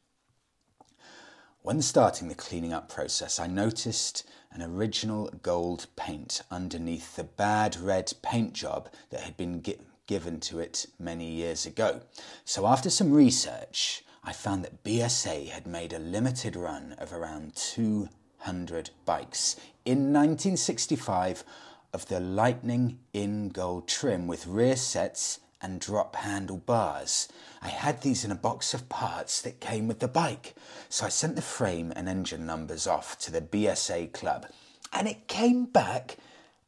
When 1.61 1.83
starting 1.83 2.27
the 2.27 2.33
cleaning 2.33 2.73
up 2.73 2.89
process, 2.89 3.39
I 3.39 3.45
noticed 3.45 4.27
an 4.51 4.63
original 4.63 5.29
gold 5.43 5.85
paint 5.95 6.41
underneath 6.49 7.15
the 7.15 7.23
bad 7.23 7.77
red 7.77 8.11
paint 8.23 8.53
job 8.53 8.89
that 9.11 9.21
had 9.21 9.37
been 9.37 9.61
gi- 9.61 9.77
given 10.07 10.39
to 10.39 10.59
it 10.59 10.87
many 10.97 11.29
years 11.29 11.67
ago. 11.67 12.01
So, 12.43 12.65
after 12.65 12.89
some 12.89 13.13
research, 13.13 14.03
I 14.23 14.33
found 14.33 14.65
that 14.65 14.83
BSA 14.83 15.49
had 15.49 15.67
made 15.67 15.93
a 15.93 15.99
limited 15.99 16.55
run 16.55 16.93
of 16.93 17.13
around 17.13 17.55
200 17.55 18.89
bikes 19.05 19.55
in 19.85 20.11
1965 20.11 21.43
of 21.93 22.07
the 22.07 22.19
Lightning 22.19 22.99
in 23.13 23.49
gold 23.49 23.87
trim 23.87 24.27
with 24.27 24.47
rear 24.47 24.75
sets 24.75 25.39
and 25.61 25.79
drop 25.79 26.15
handle 26.15 26.57
bars. 26.57 27.27
I 27.61 27.67
had 27.69 28.01
these 28.01 28.25
in 28.25 28.31
a 28.31 28.35
box 28.35 28.73
of 28.73 28.89
parts 28.89 29.41
that 29.41 29.59
came 29.59 29.87
with 29.87 29.99
the 29.99 30.07
bike, 30.07 30.55
so 30.89 31.05
I 31.05 31.09
sent 31.09 31.35
the 31.35 31.41
frame 31.41 31.93
and 31.95 32.09
engine 32.09 32.45
numbers 32.45 32.87
off 32.87 33.19
to 33.19 33.31
the 33.31 33.41
BSA 33.41 34.13
club, 34.13 34.47
and 34.91 35.07
it 35.07 35.27
came 35.27 35.65
back 35.65 36.17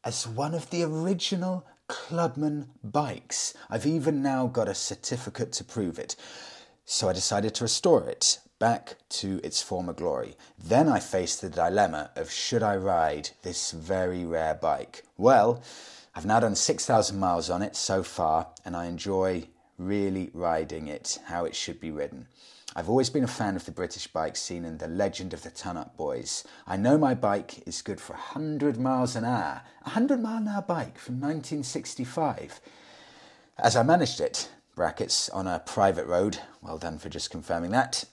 as 0.04 0.28
one 0.28 0.54
of 0.54 0.70
the 0.70 0.84
original 0.84 1.66
Clubman 1.88 2.70
bikes. 2.84 3.54
I've 3.70 3.86
even 3.86 4.22
now 4.22 4.48
got 4.48 4.68
a 4.68 4.76
certificate 4.76 5.52
to 5.54 5.64
prove 5.64 6.00
it. 6.00 6.16
So 6.86 7.10
I 7.10 7.14
decided 7.14 7.56
to 7.56 7.66
restore 7.66 8.08
it 8.08 8.40
back 8.64 8.96
to 9.10 9.42
its 9.44 9.62
former 9.62 9.92
glory. 9.92 10.38
Then 10.58 10.88
I 10.88 11.02
faced 11.02 11.42
the 11.42 11.50
dilemma 11.50 12.12
of 12.16 12.32
should 12.32 12.64
I 12.64 12.78
ride 12.78 13.32
this 13.42 13.72
very 13.72 14.24
rare 14.24 14.54
bike? 14.54 15.04
Well, 15.18 15.62
I've 16.16 16.26
now 16.26 16.40
done 16.40 16.56
6,000 16.56 17.20
miles 17.20 17.50
on 17.50 17.62
it 17.62 17.76
so 17.76 18.04
far, 18.04 18.48
and 18.64 18.74
I 18.74 18.86
enjoy 18.86 19.50
really 19.78 20.32
riding 20.34 20.88
it 20.88 21.20
how 21.26 21.44
it 21.44 21.58
should 21.58 21.82
be 21.82 21.92
ridden. 21.92 22.28
I've 22.74 22.88
always 22.88 23.10
been 23.10 23.26
a 23.26 23.38
fan 23.40 23.58
of 23.58 23.66
the 23.66 23.72
British 23.72 24.08
bike 24.08 24.38
scene 24.38 24.64
and 24.64 24.80
the 24.80 24.88
legend 24.88 25.34
of 25.34 25.44
the 25.44 25.50
Ton 25.50 25.76
Up 25.76 25.98
Boys. 25.98 26.46
I 26.66 26.78
know 26.78 26.98
my 26.98 27.16
bike 27.16 27.68
is 27.68 27.82
good 27.82 28.00
for 28.00 28.14
100 28.14 28.80
miles 28.80 29.18
an 29.18 29.26
hour. 29.26 29.64
A 29.82 29.90
100 29.90 30.22
mile 30.22 30.38
an 30.38 30.48
hour 30.48 30.62
bike 30.62 30.98
from 30.98 31.16
1965. 31.16 32.62
As 33.58 33.76
I 33.76 33.84
managed 33.84 34.22
it, 34.22 34.48
brackets, 34.74 35.28
on 35.28 35.48
a 35.48 35.60
private 35.60 36.08
road, 36.08 36.40
well 36.62 36.78
done 36.78 36.98
for 36.98 37.10
just 37.10 37.30
confirming 37.30 37.72
that, 37.72 38.06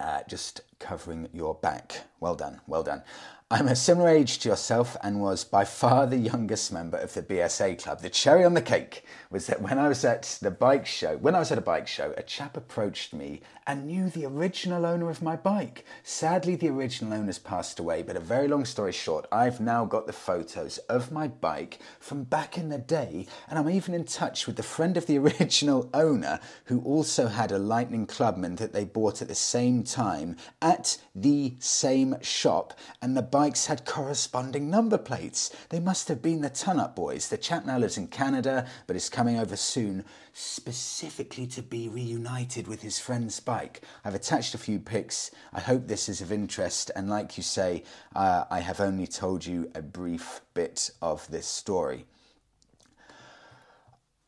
uh, 0.00 0.20
just 0.28 0.60
covering 0.78 1.28
your 1.32 1.54
back. 1.54 2.04
Well 2.20 2.34
done, 2.34 2.60
well 2.66 2.82
done. 2.82 3.02
I'm 3.50 3.66
a 3.66 3.76
similar 3.76 4.10
age 4.10 4.40
to 4.40 4.50
yourself 4.50 4.94
and 5.02 5.22
was 5.22 5.42
by 5.42 5.64
far 5.64 6.06
the 6.06 6.18
youngest 6.18 6.70
member 6.70 6.98
of 6.98 7.14
the 7.14 7.22
BSA 7.22 7.82
club. 7.82 8.02
The 8.02 8.10
cherry 8.10 8.44
on 8.44 8.52
the 8.52 8.60
cake 8.60 9.06
was 9.30 9.46
that 9.46 9.62
when 9.62 9.78
I 9.78 9.88
was 9.88 10.04
at 10.04 10.38
the 10.42 10.50
bike 10.50 10.84
show, 10.84 11.16
when 11.16 11.34
I 11.34 11.38
was 11.38 11.50
at 11.50 11.56
a 11.56 11.62
bike 11.62 11.88
show, 11.88 12.12
a 12.18 12.22
chap 12.22 12.58
approached 12.58 13.14
me 13.14 13.40
and 13.66 13.86
knew 13.86 14.10
the 14.10 14.26
original 14.26 14.84
owner 14.84 15.08
of 15.08 15.22
my 15.22 15.34
bike. 15.34 15.86
Sadly, 16.02 16.56
the 16.56 16.68
original 16.68 17.14
owner's 17.14 17.38
passed 17.38 17.78
away, 17.78 18.02
but 18.02 18.16
a 18.16 18.20
very 18.20 18.48
long 18.48 18.66
story 18.66 18.92
short, 18.92 19.26
I've 19.32 19.60
now 19.60 19.86
got 19.86 20.06
the 20.06 20.12
photos 20.12 20.76
of 20.90 21.10
my 21.10 21.28
bike 21.28 21.78
from 22.00 22.24
back 22.24 22.58
in 22.58 22.68
the 22.68 22.76
day, 22.76 23.26
and 23.48 23.58
I'm 23.58 23.70
even 23.70 23.94
in 23.94 24.04
touch 24.04 24.46
with 24.46 24.56
the 24.56 24.62
friend 24.62 24.98
of 24.98 25.06
the 25.06 25.16
original 25.26 25.88
owner 25.94 26.38
who 26.64 26.82
also 26.82 27.28
had 27.28 27.50
a 27.50 27.58
Lightning 27.58 28.06
Clubman 28.06 28.56
that 28.56 28.74
they 28.74 28.84
bought 28.84 29.22
at 29.22 29.28
the 29.28 29.34
same 29.34 29.84
time 29.84 30.36
at 30.60 30.98
the 31.22 31.56
same 31.58 32.16
shop, 32.20 32.78
and 33.02 33.16
the 33.16 33.22
bikes 33.22 33.66
had 33.66 33.84
corresponding 33.84 34.70
number 34.70 34.98
plates. 34.98 35.54
They 35.70 35.80
must 35.80 36.08
have 36.08 36.22
been 36.22 36.40
the 36.40 36.50
Ton 36.50 36.78
Up 36.78 36.94
Boys. 36.94 37.28
The 37.28 37.38
chap 37.38 37.66
now 37.66 37.78
lives 37.78 37.96
in 37.96 38.08
Canada, 38.08 38.66
but 38.86 38.96
is 38.96 39.08
coming 39.08 39.38
over 39.38 39.56
soon, 39.56 40.04
specifically 40.32 41.46
to 41.48 41.62
be 41.62 41.88
reunited 41.88 42.68
with 42.68 42.82
his 42.82 42.98
friend's 42.98 43.40
bike. 43.40 43.82
I've 44.04 44.14
attached 44.14 44.54
a 44.54 44.58
few 44.58 44.78
pics. 44.78 45.30
I 45.52 45.60
hope 45.60 45.86
this 45.86 46.08
is 46.08 46.20
of 46.20 46.32
interest, 46.32 46.90
and 46.94 47.08
like 47.08 47.36
you 47.36 47.42
say, 47.42 47.84
uh, 48.14 48.44
I 48.50 48.60
have 48.60 48.80
only 48.80 49.06
told 49.06 49.44
you 49.46 49.70
a 49.74 49.82
brief 49.82 50.40
bit 50.54 50.90
of 51.02 51.28
this 51.30 51.46
story. 51.46 52.06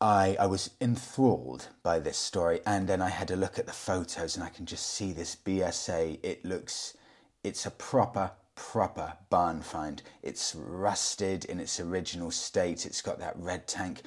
I, 0.01 0.35
I 0.39 0.47
was 0.47 0.71
enthralled 0.81 1.67
by 1.83 1.99
this 1.99 2.17
story, 2.17 2.59
and 2.65 2.89
then 2.89 3.01
I 3.01 3.09
had 3.09 3.29
a 3.29 3.35
look 3.35 3.59
at 3.59 3.67
the 3.67 3.71
photos, 3.71 4.35
and 4.35 4.43
I 4.43 4.49
can 4.49 4.65
just 4.65 4.87
see 4.87 5.13
this 5.13 5.35
BSA. 5.35 6.19
It 6.23 6.43
looks, 6.43 6.97
it's 7.43 7.65
a 7.65 7.71
proper 7.71 8.31
proper 8.55 9.13
barn 9.29 9.61
find. 9.61 10.01
It's 10.21 10.55
rusted 10.55 11.45
in 11.45 11.59
its 11.59 11.79
original 11.79 12.31
state. 12.31 12.85
It's 12.85 13.01
got 13.01 13.19
that 13.19 13.37
red 13.37 13.67
tank. 13.67 14.01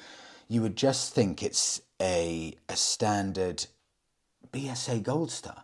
You 0.47 0.61
would 0.61 0.75
just 0.75 1.13
think 1.13 1.41
it's 1.41 1.81
a 2.01 2.55
a 2.69 2.75
standard 2.75 3.65
BSA 4.51 5.03
Gold 5.03 5.31
Star. 5.31 5.63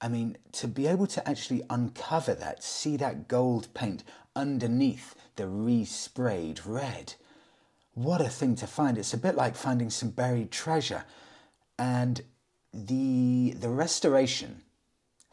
I 0.00 0.08
mean, 0.08 0.36
to 0.52 0.68
be 0.68 0.86
able 0.86 1.06
to 1.06 1.26
actually 1.28 1.62
uncover 1.70 2.34
that, 2.34 2.62
see 2.62 2.96
that 2.98 3.28
gold 3.28 3.72
paint 3.72 4.04
underneath 4.34 5.14
the 5.36 5.44
resprayed 5.44 6.60
red, 6.66 7.14
what 7.96 8.20
a 8.20 8.28
thing 8.28 8.54
to 8.56 8.66
find. 8.66 8.98
It's 8.98 9.14
a 9.14 9.18
bit 9.18 9.36
like 9.36 9.56
finding 9.56 9.88
some 9.88 10.10
buried 10.10 10.50
treasure. 10.50 11.04
And 11.78 12.20
the 12.72 13.54
the 13.58 13.70
restoration 13.70 14.60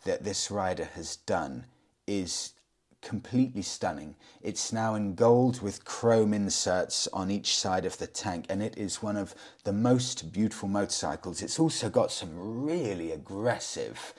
that 0.06 0.24
this 0.24 0.50
rider 0.50 0.86
has 0.96 1.18
done 1.18 1.66
is 2.08 2.54
completely 3.02 3.62
stunning. 3.62 4.16
It's 4.42 4.72
now 4.72 4.96
in 4.96 5.14
gold 5.14 5.62
with 5.62 5.84
chrome 5.84 6.34
inserts 6.34 7.08
on 7.12 7.30
each 7.30 7.58
side 7.58 7.86
of 7.86 7.98
the 7.98 8.08
tank, 8.08 8.46
and 8.48 8.64
it 8.64 8.78
is 8.78 9.04
one 9.04 9.18
of 9.18 9.36
the 9.66 9.74
most 9.74 10.32
beautiful 10.32 10.70
motorcycles. 10.70 11.42
It's 11.42 11.60
also 11.60 11.90
got 11.90 12.14
some 12.14 12.32
really 12.66 13.12
aggressive, 13.12 14.14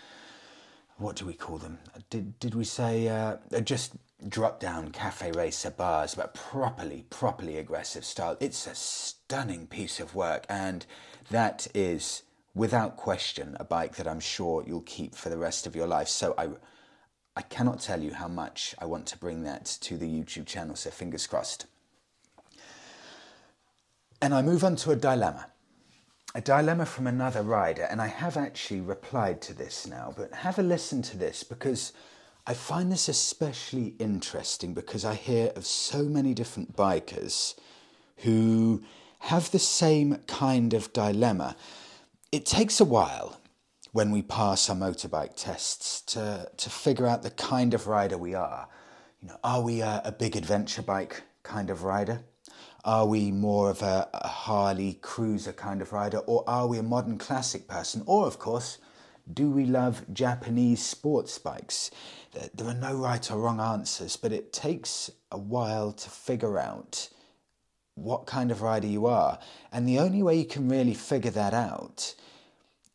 what 0.99 1.17
do 1.17 1.25
we 1.25 1.33
call 1.33 1.57
them? 1.57 1.79
Did, 2.11 2.39
did 2.39 2.55
we 2.55 2.65
say 2.65 3.09
uh, 3.09 3.37
just 3.63 3.95
drop 4.29 4.61
down 4.61 4.91
cafe 4.91 5.31
racer 5.33 5.71
bars, 5.71 6.15
but 6.15 6.35
properly, 6.35 7.05
properly 7.11 7.59
aggressive 7.59 8.05
style? 8.05 8.37
It's 8.41 8.67
a 8.67 8.75
stunning 8.75 9.67
piece 9.67 10.01
of 10.01 10.15
work, 10.15 10.47
and 10.49 10.87
that 11.31 11.67
is 11.75 12.23
without 12.55 12.97
question 12.97 13.57
a 13.59 13.65
bike 13.65 13.97
that 13.97 14.07
I'm 14.07 14.21
sure 14.21 14.65
you'll 14.67 14.83
keep 14.83 15.15
for 15.15 15.29
the 15.29 15.39
rest 15.39 15.67
of 15.67 15.75
your 15.75 15.87
life. 15.87 16.09
So 16.09 16.35
I 16.39 16.49
I 17.37 17.43
cannot 17.43 17.81
tell 17.81 18.01
you 18.01 18.15
how 18.15 18.29
much 18.29 18.77
I 18.79 18.85
want 18.85 19.07
to 19.07 19.19
bring 19.19 19.43
that 19.43 19.65
to 19.81 19.97
the 19.97 20.07
YouTube 20.07 20.47
channel, 20.47 20.77
so 20.77 20.91
fingers 20.91 21.27
crossed. 21.27 21.67
And 24.23 24.33
I 24.33 24.41
move 24.41 24.63
on 24.63 24.77
to 24.77 24.93
a 24.93 24.97
dilemma. 24.97 25.49
A 26.37 26.41
dilemma 26.41 26.87
from 26.87 27.09
another 27.09 27.43
rider, 27.43 27.83
and 27.83 28.01
I 28.01 28.07
have 28.07 28.37
actually 28.37 28.81
replied 28.81 29.41
to 29.43 29.55
this 29.55 29.87
now, 29.87 30.15
but 30.17 30.33
have 30.33 30.59
a 30.59 30.63
listen 30.63 31.03
to 31.03 31.17
this 31.17 31.43
because 31.43 31.93
I 32.47 32.53
find 32.53 32.93
this 32.93 33.09
especially 33.09 33.95
interesting 33.99 34.75
because 34.75 35.03
I 35.03 35.15
hear 35.15 35.51
of 35.57 35.65
so 35.65 36.03
many 36.03 36.35
different 36.35 36.77
bikers 36.77 37.55
who 38.19 38.83
have 39.21 39.51
the 39.51 39.59
same 39.59 40.17
kind 40.27 40.75
of 40.75 40.93
dilemma. 40.93 41.57
It 42.31 42.45
takes 42.45 42.81
a 42.81 42.85
while 42.85 43.41
when 43.93 44.11
we 44.11 44.21
pass 44.21 44.69
our 44.69 44.77
motorbike 44.77 45.37
tests 45.37 46.03
to, 46.03 46.51
to 46.55 46.69
figure 46.69 47.07
out 47.07 47.23
the 47.23 47.31
kind 47.31 47.73
of 47.73 47.87
rider 47.87 48.19
we 48.19 48.35
are. 48.35 48.69
You 49.23 49.29
know, 49.29 49.39
are 49.43 49.63
we 49.63 49.81
a, 49.81 50.03
a 50.05 50.13
big 50.13 50.37
adventure 50.37 50.83
bike 50.83 51.23
kind 51.45 51.71
of 51.71 51.83
rider? 51.83 52.21
Are 52.85 53.07
we 53.07 53.31
more 53.31 53.71
of 53.71 53.81
a, 53.81 54.07
a 54.13 54.29
Harley 54.29 54.99
cruiser 55.01 55.55
kind 55.55 55.81
of 55.81 55.95
rider? 55.95 56.19
Or 56.19 56.45
are 56.47 56.67
we 56.67 56.77
a 56.77 56.83
modern 56.83 57.17
classic 57.17 57.67
person? 57.69 58.03
Or, 58.05 58.27
of 58.27 58.39
course, 58.39 58.77
do 59.33 59.51
we 59.51 59.65
love 59.65 60.05
Japanese 60.13 60.85
sports 60.85 61.39
bikes? 61.39 61.91
There 62.55 62.69
are 62.69 62.75
no 62.75 62.95
right 62.97 63.31
or 63.31 63.39
wrong 63.39 63.61
answers, 63.61 64.17
but 64.17 64.33
it 64.33 64.53
takes 64.53 65.11
a 65.31 65.39
while 65.39 65.93
to 65.93 66.11
figure 66.11 66.59
out 66.59 67.09
what 67.95 68.27
kind 68.27 68.51
of 68.51 68.63
rider 68.63 68.87
you 68.87 69.07
are. 69.07 69.39
And 69.73 69.89
the 69.89 70.01
only 70.01 70.23
way 70.23 70.37
you 70.37 70.45
can 70.45 70.69
really 70.69 70.95
figure 70.95 71.31
that 71.31 71.55
out 71.55 72.15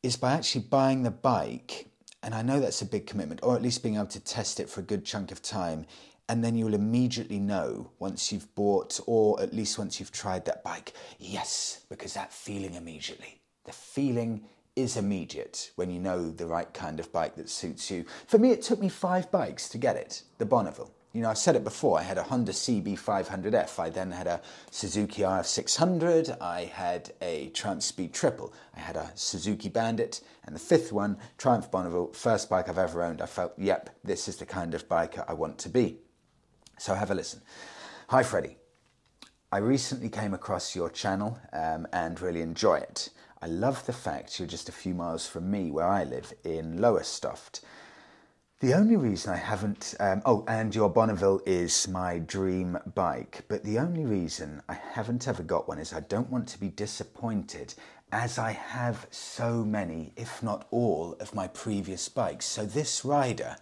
is 0.04 0.18
by 0.18 0.34
actually 0.34 0.66
buying 0.70 1.04
the 1.04 1.12
bike, 1.12 1.88
and 2.22 2.34
I 2.36 2.42
know 2.42 2.60
that's 2.60 2.82
a 2.82 2.86
big 2.86 3.08
commitment, 3.08 3.42
or 3.44 3.56
at 3.56 3.62
least 3.62 3.84
being 3.84 3.96
able 3.96 4.08
to 4.08 4.20
test 4.20 4.60
it 4.60 4.70
for 4.70 4.82
a 4.82 4.84
good 4.84 5.06
chunk 5.06 5.32
of 5.32 5.42
time, 5.42 5.86
and 6.28 6.44
then 6.44 6.56
you'll 6.56 6.74
immediately 6.74 7.40
know 7.40 7.92
once 7.98 8.32
you've 8.32 8.54
bought, 8.56 9.00
or 9.08 9.42
at 9.42 9.54
least 9.54 9.80
once 9.80 10.00
you've 10.00 10.12
tried 10.12 10.46
that 10.46 10.64
bike, 10.64 10.94
yes, 11.18 11.86
because 11.90 12.14
that 12.14 12.32
feeling 12.32 12.76
immediately, 12.76 13.42
the 13.66 13.72
feeling 13.72 14.44
is 14.80 14.98
immediate 14.98 15.72
when 15.76 15.90
you 15.90 16.00
know 16.00 16.32
the 16.32 16.46
right 16.46 16.74
kind 16.74 17.00
of 17.00 17.12
bike 17.12 17.36
that 17.36 17.50
suits 17.50 17.92
you. 17.92 18.06
For 18.28 18.38
me, 18.38 18.52
it 18.52 18.62
took 18.62 18.80
me 18.80 18.90
five 18.90 19.30
bikes 19.32 19.68
to 19.70 19.78
get 19.78 19.96
it, 19.96 20.24
the 20.38 20.46
Bonneville. 20.46 20.92
You 21.12 21.22
know, 21.22 21.30
I've 21.30 21.40
said 21.40 21.56
it 21.56 21.64
before, 21.64 22.00
I 22.00 22.04
had 22.04 22.20
a 22.20 22.24
Honda 22.24 22.52
CB500F, 22.52 23.80
I 23.80 23.90
then 23.90 24.12
had 24.12 24.28
a 24.28 24.42
Suzuki 24.70 25.24
RF600, 25.24 26.40
I 26.40 26.66
had 26.66 27.12
a 27.20 27.50
Triumph 27.50 27.82
Speed 27.82 28.14
Triple, 28.14 28.54
I 28.78 28.80
had 28.80 28.96
a 28.96 29.12
Suzuki 29.16 29.70
Bandit, 29.70 30.22
and 30.46 30.56
the 30.56 30.60
fifth 30.60 30.92
one, 30.92 31.18
Triumph 31.40 31.72
Bonneville, 31.72 32.14
first 32.14 32.48
bike 32.48 32.70
I've 32.70 32.78
ever 32.78 33.02
owned. 33.02 33.22
I 33.22 33.26
felt, 33.26 33.54
yep, 33.58 33.90
this 34.04 34.28
is 34.28 34.38
the 34.38 34.46
kind 34.46 34.76
of 34.76 34.88
biker 34.88 35.26
I 35.28 35.34
want 35.34 35.58
to 35.60 35.70
be. 35.70 35.98
So 36.78 36.94
have 36.94 37.10
a 37.10 37.16
listen. 37.16 37.42
Hi, 38.10 38.22
Freddie. 38.22 38.58
I 39.52 39.58
recently 39.58 40.10
came 40.10 40.36
across 40.36 40.76
your 40.76 40.92
channel 40.92 41.40
um, 41.54 41.88
and 41.92 42.22
really 42.22 42.42
enjoy 42.42 42.76
it. 42.76 43.10
I 43.42 43.48
love 43.48 43.86
the 43.86 43.94
fact 43.94 44.38
you're 44.38 44.50
just 44.50 44.68
a 44.68 44.74
few 44.74 44.94
miles 44.94 45.26
from 45.26 45.50
me 45.50 45.72
where 45.72 45.88
I 45.88 46.04
live 46.04 46.34
in 46.44 46.82
Lowestoft. 46.82 47.62
The 48.60 48.74
only 48.74 48.98
reason 48.98 49.32
I 49.32 49.38
haven't, 49.38 49.96
um, 50.02 50.22
oh, 50.26 50.44
and 50.46 50.76
your 50.76 50.90
Bonneville 50.90 51.40
is 51.46 51.88
my 51.88 52.20
dream 52.20 52.78
bike, 52.96 53.46
but 53.48 53.64
the 53.64 53.80
only 53.80 54.06
reason 54.06 54.62
I 54.68 54.74
haven't 54.74 55.26
ever 55.26 55.42
got 55.42 55.70
one 55.70 55.80
is 55.80 55.94
I 55.94 56.02
don't 56.02 56.30
want 56.30 56.50
to 56.50 56.60
be 56.60 56.68
disappointed 56.68 57.74
as 58.12 58.38
I 58.38 58.52
have 58.52 59.08
so 59.10 59.64
many, 59.64 60.12
if 60.18 60.44
not 60.44 60.68
all, 60.70 61.16
of 61.22 61.34
my 61.34 61.48
previous 61.48 62.10
bikes. 62.10 62.46
So 62.46 62.66
this 62.66 63.06
rider, 63.06 63.56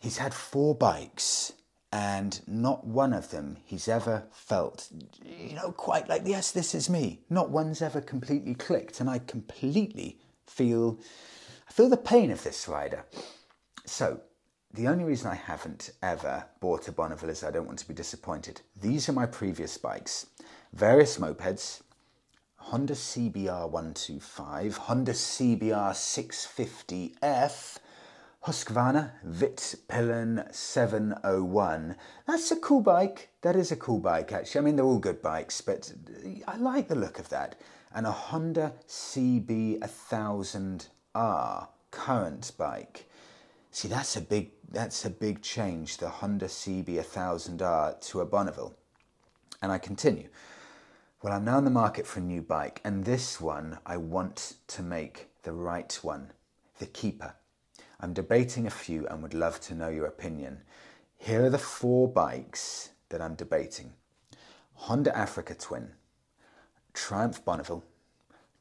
he's 0.00 0.18
had 0.18 0.34
four 0.34 0.74
bikes 0.74 1.52
and 1.92 2.40
not 2.46 2.86
one 2.86 3.12
of 3.12 3.30
them 3.30 3.58
he's 3.64 3.86
ever 3.86 4.24
felt, 4.32 4.88
you 5.24 5.54
know, 5.54 5.72
quite 5.72 6.08
like, 6.08 6.22
yes, 6.24 6.50
this 6.50 6.74
is 6.74 6.88
me. 6.88 7.20
Not 7.28 7.50
one's 7.50 7.82
ever 7.82 8.00
completely 8.00 8.54
clicked, 8.54 9.00
and 9.00 9.10
I 9.10 9.18
completely 9.18 10.18
feel, 10.46 10.98
I 11.68 11.72
feel 11.72 11.88
the 11.88 11.96
pain 11.96 12.30
of 12.30 12.42
this 12.42 12.66
rider. 12.66 13.04
So, 13.84 14.20
the 14.74 14.88
only 14.88 15.04
reason 15.04 15.30
I 15.30 15.34
haven't 15.34 15.90
ever 16.02 16.46
bought 16.60 16.88
a 16.88 16.92
Bonneville 16.92 17.28
is 17.28 17.44
I 17.44 17.50
don't 17.50 17.66
want 17.66 17.78
to 17.80 17.88
be 17.88 17.92
disappointed. 17.92 18.62
These 18.74 19.06
are 19.08 19.12
my 19.12 19.26
previous 19.26 19.76
bikes 19.76 20.26
various 20.72 21.18
mopeds 21.18 21.82
Honda 22.56 22.94
CBR 22.94 23.68
125, 23.68 24.76
Honda 24.76 25.12
CBR 25.12 25.90
650F, 25.92 27.78
Husqvarna 28.46 29.12
Vitpilen 29.24 30.52
701. 30.52 31.96
That's 32.26 32.50
a 32.50 32.56
cool 32.56 32.80
bike. 32.80 33.28
That 33.42 33.54
is 33.54 33.70
a 33.70 33.76
cool 33.76 34.00
bike, 34.00 34.32
actually. 34.32 34.58
I 34.58 34.62
mean, 34.64 34.74
they're 34.74 34.84
all 34.84 34.98
good 34.98 35.22
bikes, 35.22 35.60
but 35.60 35.92
I 36.48 36.56
like 36.56 36.88
the 36.88 36.96
look 36.96 37.20
of 37.20 37.28
that. 37.28 37.54
And 37.94 38.04
a 38.04 38.10
Honda 38.10 38.72
CB1000R 38.88 41.68
current 41.92 42.50
bike. 42.58 43.08
See, 43.70 43.86
that's 43.86 44.16
a 44.16 44.20
big 44.20 44.50
that's 44.68 45.04
a 45.04 45.10
big 45.10 45.42
change. 45.42 45.98
The 45.98 46.08
Honda 46.08 46.46
CB1000R 46.46 48.00
to 48.08 48.20
a 48.22 48.26
Bonneville. 48.26 48.74
And 49.62 49.70
I 49.70 49.78
continue. 49.78 50.30
Well, 51.22 51.32
I'm 51.32 51.44
now 51.44 51.58
in 51.58 51.64
the 51.64 51.70
market 51.70 52.08
for 52.08 52.18
a 52.18 52.24
new 52.24 52.42
bike, 52.42 52.80
and 52.82 53.04
this 53.04 53.40
one 53.40 53.78
I 53.86 53.98
want 53.98 54.54
to 54.66 54.82
make 54.82 55.28
the 55.44 55.52
right 55.52 55.96
one, 56.02 56.32
the 56.80 56.86
keeper. 56.86 57.36
I'm 58.02 58.12
debating 58.12 58.66
a 58.66 58.70
few 58.70 59.06
and 59.06 59.22
would 59.22 59.32
love 59.32 59.60
to 59.60 59.76
know 59.76 59.88
your 59.88 60.06
opinion. 60.06 60.62
Here 61.18 61.44
are 61.44 61.50
the 61.50 61.56
four 61.58 62.08
bikes 62.08 62.90
that 63.10 63.22
I'm 63.22 63.36
debating 63.36 63.92
Honda 64.74 65.16
Africa 65.16 65.54
Twin, 65.54 65.92
Triumph 66.92 67.44
Bonneville, 67.44 67.84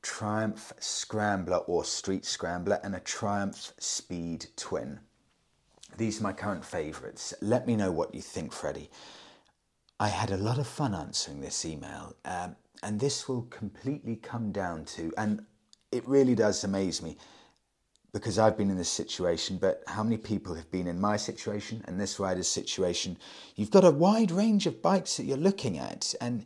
Triumph 0.03 0.71
Scrambler 0.79 1.57
or 1.57 1.83
Street 1.83 2.23
Scrambler, 2.23 2.79
and 2.83 2.93
a 2.93 2.99
Triumph 2.99 3.73
Speed 3.79 4.45
Twin. 4.55 4.99
These 5.97 6.19
are 6.19 6.23
my 6.23 6.33
current 6.33 6.63
favourites. 6.63 7.33
Let 7.41 7.65
me 7.65 7.75
know 7.75 7.91
what 7.91 8.13
you 8.13 8.21
think, 8.21 8.53
Freddie. 8.53 8.91
I 9.99 10.09
had 10.09 10.29
a 10.29 10.37
lot 10.37 10.59
of 10.59 10.67
fun 10.67 10.93
answering 10.93 11.41
this 11.41 11.65
email, 11.65 12.15
um, 12.25 12.55
and 12.83 12.99
this 12.99 13.27
will 13.27 13.43
completely 13.43 14.17
come 14.17 14.51
down 14.51 14.85
to, 14.85 15.11
and 15.17 15.43
it 15.91 16.07
really 16.07 16.35
does 16.35 16.63
amaze 16.63 17.01
me 17.01 17.17
because 18.13 18.37
I've 18.37 18.57
been 18.57 18.69
in 18.69 18.77
this 18.77 18.89
situation, 18.89 19.57
but 19.57 19.83
how 19.87 20.03
many 20.03 20.17
people 20.17 20.55
have 20.55 20.69
been 20.69 20.87
in 20.87 20.99
my 20.99 21.15
situation 21.15 21.83
and 21.87 21.99
this 21.99 22.19
rider's 22.19 22.47
situation? 22.47 23.17
You've 23.55 23.71
got 23.71 23.85
a 23.85 23.91
wide 23.91 24.31
range 24.31 24.67
of 24.67 24.81
bikes 24.81 25.17
that 25.17 25.23
you're 25.23 25.37
looking 25.37 25.77
at, 25.77 26.13
and 26.19 26.45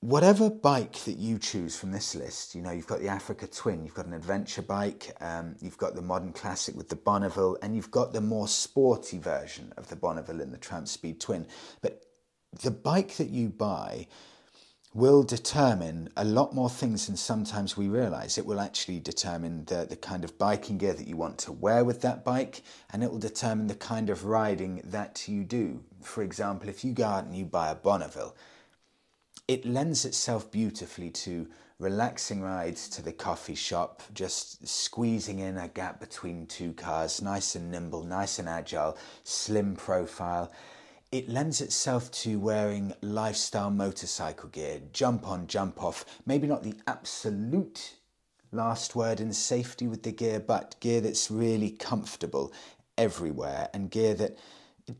whatever 0.00 0.50
bike 0.50 0.98
that 1.04 1.16
you 1.16 1.38
choose 1.38 1.76
from 1.78 1.92
this 1.92 2.14
list, 2.14 2.54
you 2.54 2.62
know, 2.62 2.70
you've 2.70 2.86
got 2.86 3.00
the 3.00 3.08
Africa 3.08 3.46
Twin, 3.46 3.84
you've 3.84 3.94
got 3.94 4.06
an 4.06 4.12
adventure 4.12 4.62
bike, 4.62 5.14
um, 5.20 5.56
you've 5.60 5.78
got 5.78 5.94
the 5.94 6.02
modern 6.02 6.32
classic 6.32 6.76
with 6.76 6.88
the 6.88 6.96
Bonneville, 6.96 7.56
and 7.62 7.74
you've 7.74 7.90
got 7.90 8.12
the 8.12 8.20
more 8.20 8.48
sporty 8.48 9.18
version 9.18 9.72
of 9.76 9.88
the 9.88 9.96
Bonneville 9.96 10.40
in 10.40 10.52
the 10.52 10.58
Triumph 10.58 10.88
Speed 10.88 11.20
Twin. 11.20 11.46
But 11.80 12.04
the 12.62 12.70
bike 12.70 13.16
that 13.16 13.30
you 13.30 13.48
buy 13.48 14.08
will 14.92 15.22
determine 15.22 16.08
a 16.16 16.24
lot 16.24 16.52
more 16.52 16.68
things 16.68 17.06
than 17.06 17.16
sometimes 17.16 17.76
we 17.76 17.88
realize. 17.88 18.36
It 18.36 18.46
will 18.46 18.58
actually 18.58 18.98
determine 18.98 19.64
the, 19.66 19.86
the 19.88 19.96
kind 19.96 20.24
of 20.24 20.36
biking 20.36 20.78
gear 20.78 20.94
that 20.94 21.06
you 21.06 21.16
want 21.16 21.38
to 21.38 21.52
wear 21.52 21.84
with 21.84 22.00
that 22.02 22.24
bike, 22.24 22.62
and 22.92 23.04
it 23.04 23.10
will 23.10 23.18
determine 23.18 23.68
the 23.68 23.76
kind 23.76 24.10
of 24.10 24.24
riding 24.24 24.82
that 24.84 25.28
you 25.28 25.44
do. 25.44 25.84
For 26.02 26.22
example, 26.22 26.68
if 26.68 26.84
you 26.84 26.92
go 26.92 27.04
out 27.04 27.24
and 27.24 27.36
you 27.36 27.44
buy 27.44 27.70
a 27.70 27.76
Bonneville, 27.76 28.34
it 29.46 29.64
lends 29.64 30.04
itself 30.04 30.50
beautifully 30.50 31.10
to 31.10 31.46
relaxing 31.78 32.42
rides 32.42 32.88
to 32.88 33.02
the 33.02 33.12
coffee 33.12 33.54
shop, 33.54 34.02
just 34.12 34.66
squeezing 34.66 35.38
in 35.38 35.56
a 35.56 35.68
gap 35.68 36.00
between 36.00 36.46
two 36.46 36.72
cars, 36.72 37.22
nice 37.22 37.54
and 37.54 37.70
nimble, 37.70 38.02
nice 38.02 38.38
and 38.38 38.48
agile, 38.48 38.98
slim 39.22 39.76
profile 39.76 40.52
it 41.12 41.28
lends 41.28 41.60
itself 41.60 42.10
to 42.12 42.38
wearing 42.38 42.92
lifestyle 43.00 43.70
motorcycle 43.70 44.48
gear, 44.48 44.80
jump 44.92 45.26
on, 45.26 45.46
jump 45.48 45.82
off. 45.82 46.04
Maybe 46.24 46.46
not 46.46 46.62
the 46.62 46.74
absolute 46.86 47.96
last 48.52 48.94
word 48.94 49.20
in 49.20 49.32
safety 49.32 49.88
with 49.88 50.04
the 50.04 50.12
gear, 50.12 50.38
but 50.38 50.76
gear 50.80 51.00
that's 51.00 51.30
really 51.30 51.70
comfortable 51.70 52.52
everywhere 52.96 53.68
and 53.74 53.90
gear 53.90 54.14
that 54.14 54.38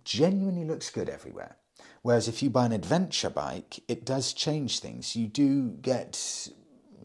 genuinely 0.04 0.64
looks 0.64 0.90
good 0.90 1.08
everywhere. 1.08 1.56
Whereas 2.02 2.26
if 2.26 2.42
you 2.42 2.50
buy 2.50 2.66
an 2.66 2.72
adventure 2.72 3.30
bike, 3.30 3.80
it 3.86 4.04
does 4.04 4.32
change 4.32 4.80
things. 4.80 5.14
You 5.14 5.28
do 5.28 5.70
get, 5.70 6.48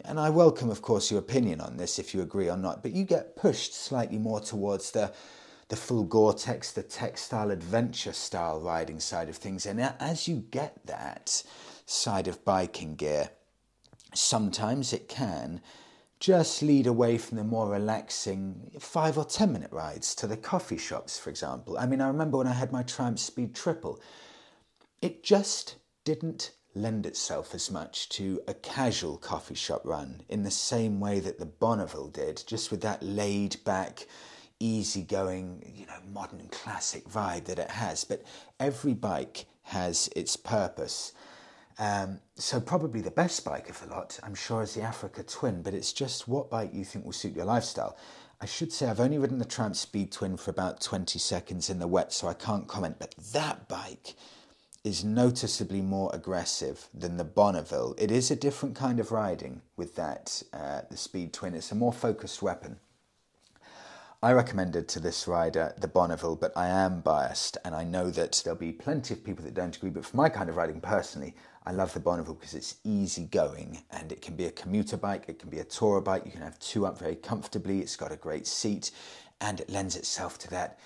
and 0.03 0.19
I 0.19 0.29
welcome, 0.31 0.69
of 0.71 0.81
course, 0.81 1.11
your 1.11 1.19
opinion 1.19 1.61
on 1.61 1.77
this 1.77 1.99
if 1.99 2.15
you 2.15 2.21
agree 2.21 2.49
or 2.49 2.57
not, 2.57 2.81
but 2.81 2.93
you 2.93 3.03
get 3.03 3.35
pushed 3.35 3.75
slightly 3.75 4.17
more 4.17 4.39
towards 4.39 4.91
the 4.91 5.13
the 5.67 5.75
full 5.75 6.03
Gore-Tex, 6.03 6.71
the 6.71 6.83
textile 6.83 7.51
adventure 7.51 8.13
style 8.13 8.59
riding 8.59 8.99
side 8.99 9.29
of 9.29 9.35
things. 9.35 9.65
And 9.65 9.81
as 9.81 10.27
you 10.27 10.45
get 10.51 10.85
that 10.85 11.43
side 11.85 12.27
of 12.27 12.45
biking 12.45 12.95
gear, 12.95 13.29
sometimes 14.13 14.93
it 14.93 15.09
can 15.09 15.61
just 16.19 16.61
lead 16.61 16.87
away 16.87 17.17
from 17.17 17.37
the 17.37 17.43
more 17.43 17.69
relaxing 17.69 18.71
five 18.79 19.17
or 19.17 19.25
ten 19.25 19.51
minute 19.51 19.71
rides 19.71 20.15
to 20.15 20.27
the 20.27 20.37
coffee 20.37 20.77
shops, 20.77 21.19
for 21.19 21.29
example. 21.29 21.77
I 21.77 21.85
mean, 21.85 21.99
I 21.99 22.07
remember 22.07 22.37
when 22.37 22.47
I 22.47 22.53
had 22.53 22.71
my 22.71 22.83
Triumph 22.83 23.19
Speed 23.19 23.53
Triple, 23.53 23.99
it 25.01 25.23
just 25.23 25.75
didn't 26.03 26.51
lend 26.73 27.05
itself 27.05 27.55
as 27.55 27.71
much 27.71 28.09
to 28.09 28.41
a 28.47 28.53
casual 28.53 29.17
coffee 29.17 29.55
shop 29.55 29.81
run 29.83 30.21
in 30.29 30.43
the 30.43 30.51
same 30.51 30.99
way 30.99 31.19
that 31.19 31.39
the 31.39 31.45
Bonneville 31.45 32.09
did, 32.09 32.43
just 32.45 32.69
with 32.69 32.81
that 32.81 33.01
laid 33.01 33.63
back 33.63 34.07
easygoing, 34.65 35.73
you 35.75 35.85
know, 35.85 35.99
modern 36.13 36.47
classic 36.51 37.07
vibe 37.07 37.45
that 37.45 37.59
it 37.59 37.71
has. 37.71 38.03
But 38.03 38.23
every 38.59 38.93
bike 38.93 39.45
has 39.63 40.09
its 40.15 40.35
purpose. 40.35 41.13
Um, 41.77 42.19
so 42.35 42.59
probably 42.59 43.01
the 43.01 43.11
best 43.11 43.43
bike 43.43 43.69
of 43.69 43.79
the 43.81 43.87
lot, 43.87 44.19
I'm 44.23 44.35
sure, 44.35 44.63
is 44.63 44.73
the 44.73 44.81
Africa 44.81 45.23
Twin. 45.23 45.61
But 45.61 45.73
it's 45.73 45.93
just 45.93 46.27
what 46.27 46.49
bike 46.49 46.71
you 46.73 46.85
think 46.85 47.05
will 47.05 47.11
suit 47.11 47.35
your 47.35 47.45
lifestyle. 47.45 47.97
I 48.41 48.45
should 48.45 48.73
say 48.73 48.87
I've 48.87 48.99
only 48.99 49.17
ridden 49.17 49.39
the 49.39 49.45
Triumph 49.45 49.77
Speed 49.77 50.11
Twin 50.11 50.37
for 50.37 50.51
about 50.51 50.81
20 50.81 51.17
seconds 51.19 51.69
in 51.69 51.79
the 51.79 51.87
wet, 51.87 52.11
so 52.11 52.27
I 52.27 52.33
can't 52.33 52.67
comment. 52.67 52.97
But 52.99 53.15
that 53.33 53.67
bike 53.69 54.15
is 54.83 55.03
noticeably 55.03 55.81
more 55.81 56.11
aggressive 56.13 56.87
than 56.93 57.17
the 57.17 57.23
Bonneville. 57.23 57.95
It 57.97 58.11
is 58.11 58.29
a 58.29 58.35
different 58.35 58.75
kind 58.75 58.99
of 58.99 59.11
riding 59.11 59.61
with 59.77 59.95
that, 59.95 60.43
uh, 60.53 60.81
the 60.91 60.97
Speed 60.97 61.33
Twin. 61.33 61.55
It's 61.55 61.71
a 61.71 61.75
more 61.75 61.93
focused 61.93 62.41
weapon. 62.41 62.77
I 64.23 64.31
recommended 64.31 64.87
to 64.89 64.99
this 64.99 65.27
rider 65.27 65.73
the 65.77 65.87
Bonneville, 65.87 66.37
but 66.37 66.53
I 66.55 66.67
am 66.67 67.01
biased 67.01 67.57
and 67.65 67.75
I 67.75 67.83
know 67.83 68.09
that 68.11 68.41
there'll 68.43 68.57
be 68.57 68.71
plenty 68.71 69.13
of 69.13 69.23
people 69.23 69.43
that 69.43 69.53
don't 69.53 69.75
agree. 69.75 69.89
But 69.89 70.05
for 70.05 70.15
my 70.15 70.29
kind 70.29 70.49
of 70.49 70.55
riding 70.55 70.79
personally, 70.79 71.35
I 71.65 71.73
love 71.73 71.93
the 71.93 71.99
Bonneville 71.99 72.35
because 72.35 72.53
it's 72.53 72.75
easy 72.83 73.25
going 73.25 73.83
and 73.91 74.11
it 74.11 74.21
can 74.21 74.35
be 74.35 74.45
a 74.45 74.51
commuter 74.51 74.97
bike, 74.97 75.25
it 75.27 75.39
can 75.39 75.49
be 75.49 75.59
a 75.59 75.65
tourer 75.65 76.03
bike, 76.03 76.23
you 76.25 76.31
can 76.31 76.41
have 76.41 76.57
two 76.59 76.85
up 76.85 76.97
very 76.97 77.15
comfortably, 77.15 77.81
it's 77.81 77.95
got 77.95 78.11
a 78.11 78.15
great 78.15 78.47
seat 78.47 78.91
and 79.41 79.59
it 79.59 79.69
lends 79.69 79.95
itself 79.95 80.37
to 80.39 80.49
that 80.49 80.79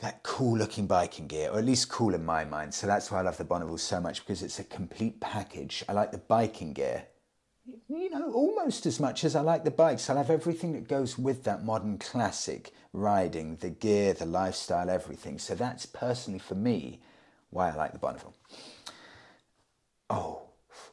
that 0.00 0.24
cool 0.24 0.58
looking 0.58 0.88
biking 0.88 1.28
gear, 1.28 1.48
or 1.50 1.60
at 1.60 1.64
least 1.64 1.88
cool 1.88 2.12
in 2.12 2.24
my 2.24 2.44
mind. 2.44 2.74
So 2.74 2.88
that's 2.88 3.08
why 3.12 3.20
I 3.20 3.22
love 3.22 3.36
the 3.36 3.44
Bonneville 3.44 3.78
so 3.78 4.00
much 4.00 4.26
because 4.26 4.42
it's 4.42 4.58
a 4.58 4.64
complete 4.64 5.20
package. 5.20 5.84
I 5.88 5.92
like 5.92 6.10
the 6.10 6.18
biking 6.18 6.72
gear 6.72 7.04
you 7.88 8.10
know, 8.10 8.32
almost 8.32 8.86
as 8.86 8.98
much 8.98 9.24
as 9.24 9.36
I 9.36 9.40
like 9.40 9.64
the 9.64 9.70
bikes. 9.70 10.08
I'll 10.08 10.16
have 10.16 10.30
everything 10.30 10.72
that 10.72 10.88
goes 10.88 11.18
with 11.18 11.44
that 11.44 11.64
modern 11.64 11.98
classic 11.98 12.72
riding, 12.92 13.56
the 13.56 13.70
gear, 13.70 14.14
the 14.14 14.26
lifestyle, 14.26 14.90
everything. 14.90 15.38
So 15.38 15.54
that's 15.54 15.86
personally 15.86 16.38
for 16.38 16.54
me 16.54 17.00
why 17.50 17.70
I 17.70 17.74
like 17.74 17.92
the 17.92 17.98
Bonneville. 17.98 18.34
Oh, 20.10 20.42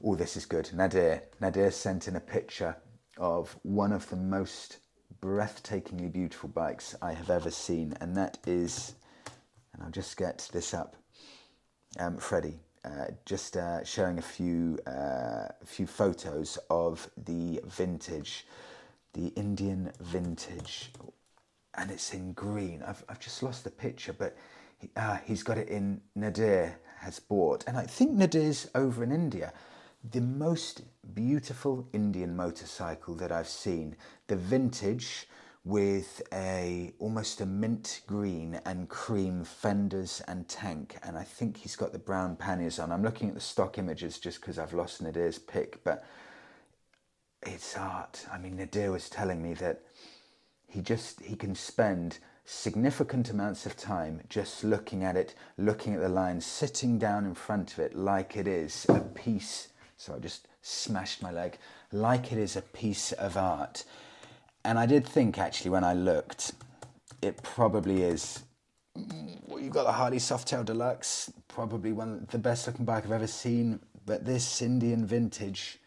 oh, 0.03 0.15
this 0.15 0.37
is 0.37 0.45
good. 0.45 0.69
Nadir, 0.73 1.23
Nadir 1.41 1.71
sent 1.71 2.07
in 2.07 2.15
a 2.15 2.21
picture 2.21 2.75
of 3.17 3.57
one 3.63 3.91
of 3.91 4.09
the 4.09 4.15
most 4.15 4.77
breathtakingly 5.21 6.11
beautiful 6.11 6.49
bikes 6.49 6.95
I 7.01 7.13
have 7.13 7.29
ever 7.29 7.51
seen, 7.51 7.97
and 7.99 8.15
that 8.15 8.37
is, 8.47 8.93
and 9.73 9.83
I'll 9.83 9.91
just 9.91 10.15
get 10.15 10.49
this 10.53 10.73
up, 10.73 10.95
um, 11.99 12.17
Freddie. 12.17 12.59
Uh, 12.85 13.07
just 13.25 13.57
uh, 13.57 13.83
showing 13.83 14.17
a 14.19 14.21
few 14.21 14.79
uh, 14.87 15.49
few 15.65 15.85
photos 15.85 16.57
of 16.69 17.09
the 17.25 17.59
vintage, 17.65 18.47
the 19.11 19.27
Indian 19.35 19.91
vintage, 19.99 20.89
and 21.75 21.91
it's 21.91 22.13
in 22.13 22.31
green. 22.31 22.81
I've 22.87 23.03
I've 23.09 23.19
just 23.19 23.43
lost 23.43 23.65
the 23.65 23.69
picture, 23.69 24.13
but 24.13 24.37
he, 24.77 24.89
uh, 24.95 25.17
he's 25.25 25.43
got 25.43 25.57
it 25.57 25.67
in 25.67 25.99
Nadir 26.15 26.79
has 26.99 27.19
bought, 27.19 27.65
and 27.67 27.77
I 27.77 27.83
think 27.83 28.11
Nadir's 28.11 28.69
over 28.73 29.03
in 29.03 29.11
India. 29.11 29.51
The 30.11 30.21
most 30.21 30.83
beautiful 31.13 31.85
Indian 31.91 32.33
motorcycle 32.33 33.13
that 33.15 33.33
I've 33.33 33.49
seen, 33.49 33.97
the 34.27 34.37
vintage 34.37 35.27
with 35.65 36.21
a 36.31 36.93
almost 36.99 37.41
a 37.41 37.45
mint 37.45 38.01
green 38.07 38.59
and 38.65 38.87
cream 38.87 39.43
fenders 39.43 40.21
and 40.27 40.47
tank 40.47 40.97
and 41.03 41.17
I 41.17 41.23
think 41.23 41.57
he's 41.57 41.75
got 41.75 41.91
the 41.91 41.99
brown 41.99 42.37
panniers 42.37 42.79
on. 42.79 42.91
I'm 42.91 43.03
looking 43.03 43.29
at 43.29 43.35
the 43.35 43.41
stock 43.41 43.77
images 43.77 44.19
just 44.19 44.39
because 44.39 44.57
I've 44.57 44.73
lost 44.73 45.03
Nadir's 45.03 45.37
pick 45.37 45.83
but 45.83 46.03
it's 47.43 47.77
art. 47.77 48.25
I 48.31 48.37
mean 48.37 48.55
Nadir 48.55 48.91
was 48.91 49.09
telling 49.09 49.41
me 49.41 49.53
that 49.55 49.81
he 50.67 50.81
just 50.81 51.21
he 51.21 51.35
can 51.35 51.55
spend 51.55 52.19
significant 52.45 53.29
amounts 53.29 53.65
of 53.65 53.75
time 53.77 54.21
just 54.29 54.63
looking 54.63 55.03
at 55.03 55.15
it, 55.15 55.35
looking 55.57 55.93
at 55.93 56.01
the 56.01 56.09
lines, 56.09 56.45
sitting 56.45 56.97
down 56.97 57.25
in 57.25 57.35
front 57.35 57.73
of 57.73 57.79
it 57.79 57.95
like 57.95 58.37
it 58.37 58.47
is 58.47 58.85
a 58.89 59.01
piece 59.01 59.67
so 59.97 60.15
I 60.15 60.19
just 60.19 60.47
smashed 60.61 61.21
my 61.21 61.31
leg 61.31 61.57
like 61.91 62.31
it 62.31 62.37
is 62.37 62.55
a 62.55 62.61
piece 62.61 63.11
of 63.11 63.35
art 63.35 63.83
and 64.69 64.77
I 64.77 64.85
did 64.85 65.03
think 65.03 65.39
actually 65.39 65.71
when 65.71 65.83
I 65.83 65.95
looked, 65.95 66.51
it 67.23 67.41
probably 67.41 68.03
is. 68.03 68.43
Well, 69.47 69.59
you've 69.59 69.73
got 69.73 69.85
the 69.85 69.93
Harley 69.93 70.17
Softail 70.17 70.63
Deluxe, 70.63 71.33
probably 71.47 71.91
one 71.91 72.27
the 72.29 72.37
best 72.37 72.67
looking 72.67 72.85
bike 72.85 73.03
I've 73.03 73.11
ever 73.11 73.25
seen. 73.25 73.79
But 74.05 74.25
this 74.25 74.61
Indian 74.61 75.07
vintage, 75.07 75.79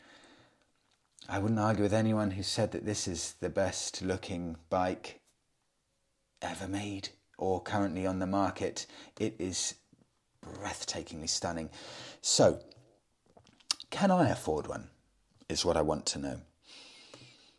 I 1.29 1.39
wouldn't 1.39 1.61
argue 1.61 1.85
with 1.85 1.95
anyone 1.95 2.33
who 2.33 2.43
said 2.43 2.73
that 2.73 2.85
this 2.85 3.07
is 3.07 3.37
the 3.39 3.49
best 3.49 4.03
looking 4.03 4.57
bike 4.69 5.21
ever 6.43 6.67
made 6.67 7.11
or 7.39 7.63
currently 7.63 8.05
on 8.05 8.19
the 8.19 8.27
market. 8.27 8.87
It 9.17 9.37
is 9.39 9.77
breathtakingly 10.45 11.29
stunning. 11.29 11.71
So, 12.21 12.59
can 13.91 14.11
I 14.11 14.31
afford 14.31 14.67
one? 14.67 14.89
Is 15.49 15.65
what 15.65 15.77
I 15.77 15.83
want 15.83 16.05
to 16.07 16.19
know. 16.19 16.41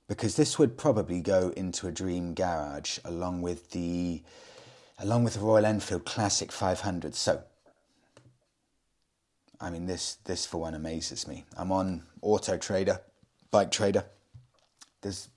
Because 0.08 0.36
this 0.36 0.60
would 0.60 0.78
probably 0.78 1.22
go 1.22 1.54
into 1.56 1.88
a 1.88 1.92
dream 1.92 2.34
garage 2.34 3.00
along 3.06 3.42
with 3.42 3.72
the 3.72 4.22
along 5.00 5.24
with 5.24 5.36
the 5.36 5.40
Royal 5.40 5.66
Enfield 5.66 6.06
Classic 6.06 6.52
500. 6.52 7.16
So, 7.16 7.44
I 9.60 9.70
mean, 9.70 9.86
this 9.86 10.18
this 10.26 10.46
for 10.46 10.60
one 10.60 10.74
amazes 10.74 11.28
me. 11.28 11.46
I'm 11.58 11.72
on 11.72 12.04
Auto 12.22 12.58
Trader, 12.58 13.02
Bike 13.50 13.72
Trader. 13.72 14.06
There's 15.02 15.30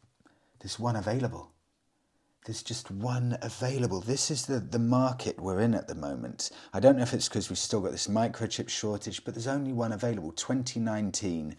there's 0.60 0.78
one 0.78 0.96
available. 0.96 1.52
There's 2.46 2.62
just 2.62 2.92
one 2.92 3.36
available. 3.42 4.00
This 4.00 4.30
is 4.30 4.46
the, 4.46 4.60
the 4.60 4.78
market 4.78 5.40
we're 5.40 5.60
in 5.60 5.74
at 5.74 5.88
the 5.88 5.96
moment. 5.96 6.50
I 6.72 6.78
don't 6.78 6.96
know 6.96 7.02
if 7.02 7.12
it's 7.12 7.28
because 7.28 7.50
we've 7.50 7.58
still 7.58 7.80
got 7.80 7.90
this 7.90 8.06
microchip 8.06 8.68
shortage, 8.68 9.24
but 9.24 9.34
there's 9.34 9.48
only 9.48 9.72
one 9.72 9.90
available. 9.90 10.30
2019. 10.30 11.56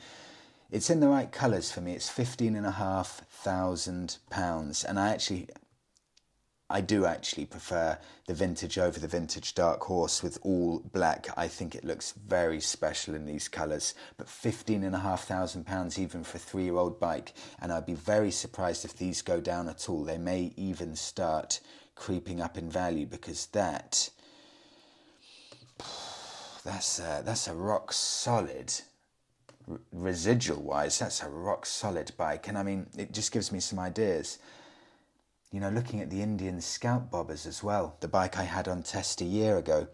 It's 0.69 0.89
in 0.89 0.99
the 0.99 1.07
right 1.07 1.31
colours 1.31 1.71
for 1.71 1.79
me. 1.79 1.93
It's 1.93 2.09
fifteen 2.09 2.55
and 2.55 2.65
a 2.65 2.71
half 2.71 3.21
thousand 3.29 4.17
pounds, 4.29 4.83
and 4.83 4.99
I 4.99 5.09
actually 5.09 5.47
I 6.69 6.81
do 6.81 7.05
actually 7.05 7.45
prefer 7.45 7.97
the 8.25 8.33
vintage 8.33 8.77
over 8.77 8.99
the 8.99 9.07
vintage 9.07 9.55
dark 9.55 9.81
horse 9.83 10.21
with 10.21 10.37
all 10.41 10.79
black. 10.79 11.27
I 11.37 11.47
think 11.47 11.73
it 11.73 11.85
looks 11.85 12.11
very 12.11 12.59
special 12.59 13.15
in 13.15 13.25
these 13.25 13.47
colours. 13.47 13.93
But 14.17 14.27
fifteen 14.27 14.83
and 14.83 14.93
a 14.93 14.99
half 14.99 15.23
thousand 15.23 15.65
pounds 15.65 15.97
even 15.97 16.25
for 16.25 16.35
a 16.35 16.41
three 16.41 16.65
year 16.65 16.75
old 16.75 16.99
bike, 16.99 17.33
and 17.61 17.71
I'd 17.71 17.85
be 17.85 17.93
very 17.93 18.31
surprised 18.31 18.83
if 18.83 18.93
these 18.97 19.21
go 19.21 19.39
down 19.39 19.69
at 19.69 19.87
all. 19.87 20.03
They 20.03 20.17
may 20.17 20.51
even 20.57 20.97
start 20.97 21.61
creeping 21.95 22.41
up 22.41 22.57
in 22.57 22.69
value 22.69 23.05
because 23.05 23.45
that 23.47 24.09
that's 26.65 26.99
a, 26.99 27.21
that's 27.23 27.47
a 27.47 27.53
rock 27.53 27.93
solid 27.93 28.73
residual 29.91 30.61
wise. 30.61 30.99
That's 30.99 31.21
a 31.21 31.29
rock 31.29 31.65
solid 31.65 32.11
bike, 32.17 32.47
and 32.47 32.57
I 32.57 32.63
mean 32.63 32.87
it 32.97 33.13
just 33.13 33.31
gives 33.31 33.51
me 33.51 33.59
some 33.59 33.79
ideas 33.79 34.39
you 35.51 35.59
know, 35.61 35.69
looking 35.69 36.01
at 36.01 36.09
the 36.09 36.21
Indian 36.21 36.59
Scout 36.59 37.09
Bobbers 37.09 37.47
as 37.47 37.63
well, 37.63 37.95
the 38.01 38.07
bike 38.07 38.37
I 38.37 38.43
had 38.43 38.67
on 38.67 38.83
test 38.83 39.21
a 39.21 39.25
year 39.25 39.57
ago. 39.57 39.87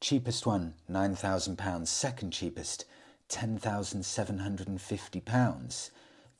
Cheapest 0.00 0.46
one, 0.46 0.74
£9,000. 0.90 1.86
Second 1.86 2.32
cheapest, 2.32 2.86
£10,750. 3.28 5.90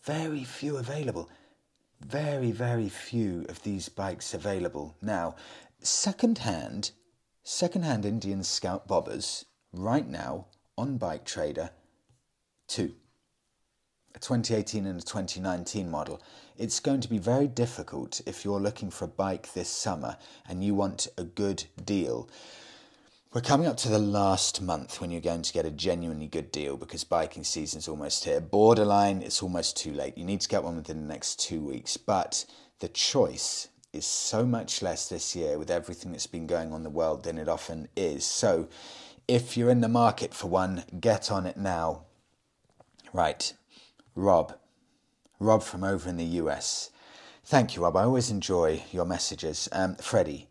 Very 0.03 0.45
few 0.45 0.77
available. 0.77 1.31
Very, 2.01 2.51
very 2.51 2.89
few 2.89 3.47
of 3.49 3.63
these 3.63 3.89
bikes 3.89 4.35
available. 4.35 4.97
Now, 5.01 5.37
second 5.81 6.39
hand, 6.39 6.91
second 7.45 7.85
hand 7.85 8.05
Indian 8.05 8.43
Scout 8.43 8.89
Bobbers, 8.89 9.45
right 9.73 10.09
now, 10.09 10.47
on 10.77 10.99
Bike 10.99 11.25
Trader, 11.25 11.71
two. 12.69 12.95
A 14.15 14.19
2018 14.19 14.87
and 14.87 15.01
a 15.01 15.05
2019 15.05 15.91
model 15.91 16.23
it's 16.57 16.79
going 16.79 17.01
to 17.01 17.09
be 17.09 17.19
very 17.19 17.49
difficult 17.49 18.21
if 18.27 18.45
you're 18.45 18.61
looking 18.61 18.91
for 18.91 19.07
a 19.07 19.09
bike 19.09 19.53
this 19.55 19.69
summer 19.69 20.17
and 20.49 20.63
you 20.63 20.75
want 20.75 21.09
a 21.19 21.25
good 21.25 21.65
deal. 21.85 22.29
We're 23.33 23.41
coming 23.41 23.67
up 23.67 23.77
to 23.79 23.89
the 23.89 23.99
last 23.99 24.63
month 24.63 25.01
when 25.01 25.11
you're 25.11 25.21
going 25.21 25.43
to 25.43 25.53
get 25.53 25.67
a 25.67 25.71
genuinely 25.73 26.29
good 26.29 26.53
deal 26.53 26.77
because 26.77 27.03
biking 27.03 27.43
season's 27.43 27.89
almost 27.89 28.25
here. 28.25 28.41
Borderline, 28.41 29.23
it's 29.23 29.43
almost 29.43 29.77
too 29.77 29.93
late. 29.93 30.17
You 30.17 30.25
need 30.25 30.41
to 30.43 30.49
get 30.49 30.63
one 30.63 30.77
within 30.77 31.01
the 31.01 31.13
next 31.13 31.41
two 31.41 31.61
weeks. 31.61 31.97
But 31.97 32.45
the 32.79 32.87
choice 32.87 33.69
is 33.93 34.07
so 34.07 34.47
much 34.47 34.83
less 34.83 35.09
this 35.09 35.35
year 35.35 35.59
with 35.59 35.71
everything 35.71 36.13
that's 36.13 36.29
been 36.29 36.47
going 36.47 36.71
on 36.71 36.79
in 36.79 36.83
the 36.85 36.91
world 36.91 37.25
than 37.25 37.39
it 37.39 37.49
often 37.49 37.89
is. 37.97 38.25
So 38.25 38.69
if 39.29 39.57
you're 39.57 39.71
in 39.71 39.81
the 39.81 39.89
market 39.89 40.35
for 40.35 40.49
one, 40.49 40.85
get 41.01 41.31
on 41.31 41.47
it 41.47 41.57
now. 41.57 42.03
Right, 43.13 43.53
Rob, 44.15 44.55
Rob 45.39 45.63
from 45.63 45.85
over 45.85 46.09
in 46.09 46.17
the 46.17 46.25
US. 46.43 46.91
Thank 47.45 47.77
you, 47.77 47.83
Rob. 47.83 47.97
I 47.97 48.05
always 48.05 48.31
enjoy 48.31 48.83
your 48.91 49.05
messages. 49.05 49.69
Um, 49.73 49.97
Freddie, 49.97 50.49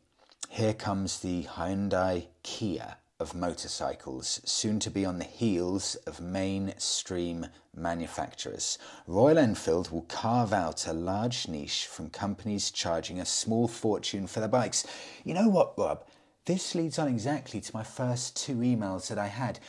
here 0.50 0.74
comes 0.74 1.20
the 1.20 1.44
Hyundai 1.44 2.28
Kia 2.44 2.98
of 3.20 3.34
motorcycles, 3.34 4.42
soon 4.44 4.80
to 4.80 4.92
be 4.92 5.06
on 5.06 5.18
the 5.18 5.24
heels 5.24 5.96
of 6.08 6.20
mainstream 6.20 7.48
manufacturers. 7.76 8.78
Royal 9.08 9.38
Enfield 9.38 9.92
will 9.92 10.02
carve 10.04 10.52
out 10.52 10.86
a 10.86 10.94
large 10.94 11.48
niche 11.48 11.88
from 11.88 12.10
companies 12.10 12.70
charging 12.70 13.20
a 13.20 13.26
small 13.26 13.68
fortune 13.68 14.28
for 14.28 14.40
their 14.40 14.50
bikes. 14.50 14.86
You 15.24 15.34
know 15.34 15.48
what, 15.48 15.78
Rob? 15.78 16.04
This 16.46 16.76
leads 16.76 17.00
on 17.00 17.08
exactly 17.08 17.62
to 17.62 17.76
my 17.76 17.84
first 17.84 18.36
two 18.36 18.56
emails 18.58 19.08
that 19.08 19.18
I 19.18 19.28
had. 19.28 19.60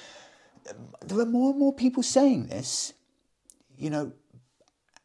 Um, 0.69 0.89
there 1.01 1.21
are 1.21 1.27
more 1.27 1.51
and 1.51 1.59
more 1.59 1.73
people 1.73 2.03
saying 2.03 2.47
this. 2.47 2.95
You 3.77 3.91
know, 3.91 4.13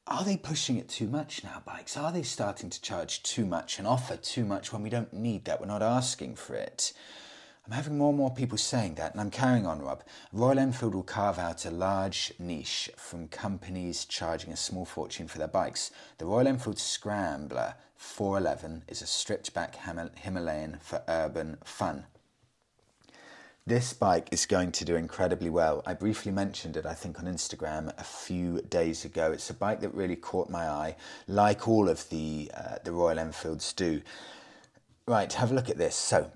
are 0.07 0.23
they 0.23 0.37
pushing 0.37 0.77
it 0.77 0.89
too 0.89 1.07
much 1.07 1.43
now, 1.43 1.61
bikes? 1.63 1.95
Are 1.95 2.11
they 2.11 2.23
starting 2.23 2.71
to 2.71 2.81
charge 2.81 3.21
too 3.21 3.45
much 3.45 3.77
and 3.77 3.87
offer 3.87 4.17
too 4.17 4.45
much 4.45 4.73
when 4.73 4.81
we 4.81 4.89
don't 4.89 5.13
need 5.13 5.45
that? 5.45 5.59
We're 5.61 5.67
not 5.67 5.83
asking 5.83 6.35
for 6.35 6.55
it. 6.55 6.93
I'm 7.65 7.73
having 7.73 7.97
more 7.97 8.09
and 8.09 8.17
more 8.17 8.33
people 8.33 8.57
saying 8.57 8.95
that, 8.95 9.11
and 9.11 9.21
I'm 9.21 9.29
carrying 9.29 9.67
on, 9.67 9.81
Rob. 9.81 10.03
Royal 10.33 10.57
Enfield 10.57 10.95
will 10.95 11.03
carve 11.03 11.37
out 11.37 11.65
a 11.65 11.71
large 11.71 12.33
niche 12.39 12.89
from 12.97 13.27
companies 13.27 14.05
charging 14.05 14.51
a 14.51 14.57
small 14.57 14.85
fortune 14.85 15.27
for 15.27 15.37
their 15.37 15.47
bikes. 15.47 15.91
The 16.17 16.25
Royal 16.25 16.47
Enfield 16.47 16.79
Scrambler 16.79 17.75
411 17.95 18.85
is 18.87 19.01
a 19.01 19.05
stripped 19.05 19.53
back 19.53 19.75
Himalayan 19.75 20.79
for 20.81 21.03
urban 21.07 21.57
fun. 21.63 22.05
This 23.67 23.93
bike 23.93 24.29
is 24.31 24.47
going 24.47 24.71
to 24.71 24.83
do 24.83 24.95
incredibly 24.95 25.51
well. 25.51 25.83
I 25.85 25.93
briefly 25.93 26.31
mentioned 26.31 26.75
it, 26.75 26.87
I 26.87 26.95
think, 26.95 27.19
on 27.19 27.25
Instagram 27.25 27.93
a 27.99 28.03
few 28.03 28.61
days 28.63 29.05
ago. 29.05 29.31
It's 29.31 29.51
a 29.51 29.53
bike 29.53 29.81
that 29.81 29.93
really 29.93 30.15
caught 30.15 30.49
my 30.49 30.67
eye, 30.67 30.95
like 31.27 31.67
all 31.67 31.87
of 31.87 32.09
the 32.09 32.49
uh, 32.51 32.77
the 32.83 32.91
Royal 32.91 33.19
Enfields 33.19 33.73
do. 33.73 34.01
Right, 35.05 35.31
have 35.33 35.51
a 35.51 35.53
look 35.53 35.69
at 35.69 35.77
this. 35.77 35.95
So, 35.95 36.31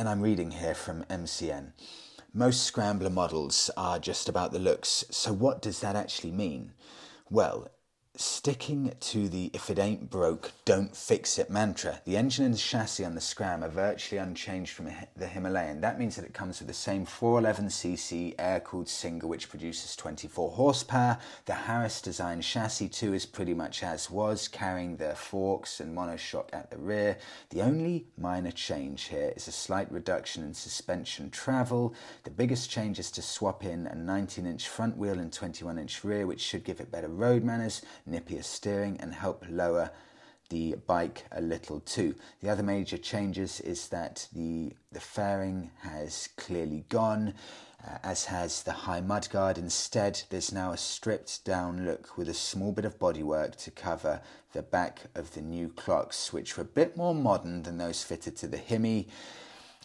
and 0.00 0.08
I'm 0.08 0.22
reading 0.22 0.52
here 0.52 0.74
from 0.74 1.04
MCN. 1.10 1.72
Most 2.32 2.62
scrambler 2.62 3.10
models 3.10 3.70
are 3.76 3.98
just 3.98 4.30
about 4.30 4.50
the 4.50 4.58
looks. 4.58 5.04
So, 5.10 5.30
what 5.30 5.60
does 5.60 5.80
that 5.80 5.94
actually 5.94 6.32
mean? 6.32 6.72
Well, 7.28 7.68
sticking 8.20 8.92
to 9.00 9.28
the 9.28 9.50
if 9.54 9.70
it 9.70 9.78
ain't 9.78 10.10
broke, 10.10 10.52
don't 10.64 10.94
fix 10.94 11.38
it 11.38 11.48
mantra. 11.48 12.00
The 12.04 12.16
engine 12.16 12.44
and 12.44 12.54
the 12.54 12.58
chassis 12.58 13.04
on 13.04 13.14
the 13.14 13.20
Scram 13.20 13.64
are 13.64 13.68
virtually 13.68 14.18
unchanged 14.18 14.72
from 14.72 14.90
the 15.16 15.26
Himalayan. 15.26 15.80
That 15.80 15.98
means 15.98 16.16
that 16.16 16.24
it 16.24 16.34
comes 16.34 16.58
with 16.58 16.68
the 16.68 16.74
same 16.74 17.06
411cc 17.06 18.34
air 18.38 18.60
cooled 18.60 18.88
single, 18.88 19.28
which 19.28 19.48
produces 19.48 19.96
24 19.96 20.50
horsepower. 20.50 21.18
The 21.46 21.54
Harris 21.54 22.02
design 22.02 22.42
chassis, 22.42 22.88
too, 22.90 23.14
is 23.14 23.24
pretty 23.24 23.54
much 23.54 23.82
as 23.82 24.10
was, 24.10 24.48
carrying 24.48 24.96
the 24.96 25.14
forks 25.14 25.80
and 25.80 25.96
monoshock 25.96 26.48
at 26.52 26.70
the 26.70 26.78
rear. 26.78 27.16
The 27.50 27.62
only 27.62 28.06
minor 28.18 28.50
change 28.50 29.04
here 29.04 29.32
is 29.34 29.48
a 29.48 29.52
slight 29.52 29.90
reduction 29.90 30.42
in 30.44 30.52
suspension 30.52 31.30
travel. 31.30 31.94
The 32.24 32.30
biggest 32.30 32.70
change 32.70 32.98
is 32.98 33.10
to 33.12 33.22
swap 33.22 33.64
in 33.64 33.86
a 33.86 33.94
19 33.94 34.46
inch 34.46 34.68
front 34.68 34.98
wheel 34.98 35.18
and 35.18 35.32
21 35.32 35.78
inch 35.78 36.04
rear, 36.04 36.26
which 36.26 36.40
should 36.40 36.64
give 36.64 36.80
it 36.80 36.92
better 36.92 37.08
road 37.08 37.42
manners 37.42 37.80
nippier 38.10 38.44
steering 38.44 38.98
and 39.00 39.14
help 39.14 39.44
lower 39.48 39.90
the 40.50 40.74
bike 40.86 41.24
a 41.32 41.40
little 41.40 41.80
too. 41.80 42.14
The 42.42 42.50
other 42.50 42.62
major 42.62 42.98
changes 42.98 43.60
is 43.60 43.88
that 43.88 44.28
the, 44.32 44.72
the 44.92 45.00
fairing 45.00 45.70
has 45.82 46.28
clearly 46.36 46.84
gone, 46.88 47.34
uh, 47.86 47.98
as 48.02 48.26
has 48.26 48.62
the 48.62 48.72
high 48.72 49.00
mudguard. 49.00 49.56
Instead, 49.56 50.22
there's 50.28 50.52
now 50.52 50.72
a 50.72 50.76
stripped 50.76 51.44
down 51.44 51.86
look 51.86 52.18
with 52.18 52.28
a 52.28 52.34
small 52.34 52.72
bit 52.72 52.84
of 52.84 52.98
bodywork 52.98 53.56
to 53.56 53.70
cover 53.70 54.20
the 54.52 54.62
back 54.62 55.02
of 55.14 55.32
the 55.34 55.40
new 55.40 55.68
clocks, 55.68 56.32
which 56.32 56.56
were 56.56 56.64
a 56.64 56.66
bit 56.66 56.96
more 56.96 57.14
modern 57.14 57.62
than 57.62 57.78
those 57.78 58.02
fitted 58.02 58.36
to 58.36 58.48
the 58.48 58.58
Hemi 58.58 59.06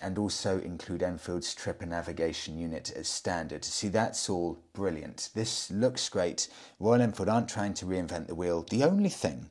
and 0.01 0.17
also 0.17 0.60
include 0.60 1.01
Enfield's 1.01 1.55
tripper 1.55 1.86
navigation 1.86 2.58
unit 2.58 2.91
as 2.95 3.08
standard. 3.08 3.63
See, 3.63 3.88
that's 3.88 4.29
all 4.29 4.60
brilliant. 4.73 5.29
This 5.34 5.71
looks 5.71 6.10
great. 6.10 6.47
Royal 6.79 7.01
Enfield 7.01 7.29
aren't 7.29 7.49
trying 7.49 7.73
to 7.75 7.86
reinvent 7.86 8.27
the 8.27 8.36
wheel. 8.36 8.65
The 8.69 8.84
only 8.84 9.10
thing, 9.10 9.49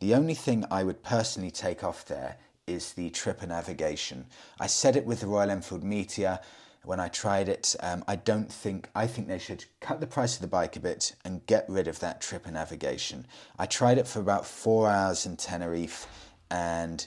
the 0.00 0.14
only 0.14 0.34
thing 0.34 0.64
I 0.70 0.82
would 0.82 1.02
personally 1.02 1.50
take 1.50 1.84
off 1.84 2.04
there 2.04 2.36
is 2.66 2.92
the 2.92 3.10
tripper 3.10 3.46
navigation. 3.46 4.26
I 4.58 4.66
said 4.66 4.96
it 4.96 5.06
with 5.06 5.20
the 5.20 5.26
Royal 5.26 5.50
Enfield 5.50 5.84
Meteor. 5.84 6.40
when 6.84 7.00
I 7.00 7.08
tried 7.08 7.48
it. 7.48 7.76
Um, 7.80 8.04
I 8.08 8.16
don't 8.16 8.50
think, 8.50 8.88
I 8.94 9.06
think 9.06 9.28
they 9.28 9.38
should 9.38 9.64
cut 9.80 10.00
the 10.00 10.06
price 10.06 10.36
of 10.36 10.42
the 10.42 10.48
bike 10.48 10.76
a 10.76 10.80
bit 10.80 11.14
and 11.24 11.44
get 11.46 11.68
rid 11.68 11.88
of 11.88 12.00
that 12.00 12.20
tripper 12.20 12.50
navigation. 12.50 13.26
I 13.58 13.66
tried 13.66 13.98
it 13.98 14.06
for 14.06 14.20
about 14.20 14.46
four 14.46 14.88
hours 14.88 15.26
in 15.26 15.36
Tenerife 15.36 16.06
and 16.50 17.06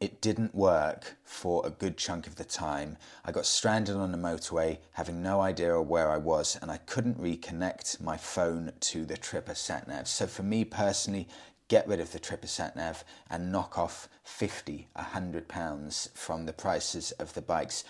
it 0.00 0.20
didn't 0.20 0.54
work 0.54 1.16
for 1.24 1.66
a 1.66 1.70
good 1.70 1.96
chunk 1.96 2.26
of 2.26 2.36
the 2.36 2.44
time. 2.44 2.96
I 3.24 3.32
got 3.32 3.46
stranded 3.46 3.96
on 3.96 4.12
the 4.12 4.18
motorway, 4.18 4.78
having 4.92 5.22
no 5.22 5.40
idea 5.40 5.80
where 5.80 6.10
I 6.10 6.18
was, 6.18 6.58
and 6.60 6.70
I 6.70 6.78
couldn't 6.78 7.20
reconnect 7.20 8.00
my 8.00 8.16
phone 8.16 8.72
to 8.80 9.04
the 9.04 9.16
Tripper 9.16 9.54
nav. 9.86 10.06
So, 10.06 10.26
for 10.26 10.42
me 10.42 10.64
personally, 10.64 11.28
get 11.68 11.88
rid 11.88 12.00
of 12.00 12.12
the 12.12 12.18
Tripper 12.18 12.48
nav 12.76 13.04
and 13.30 13.50
knock 13.50 13.78
off 13.78 14.08
50, 14.24 14.88
100 14.92 15.48
pounds 15.48 16.10
from 16.14 16.46
the 16.46 16.52
prices 16.52 17.12
of 17.12 17.34
the 17.34 17.42
bikes. 17.42 17.84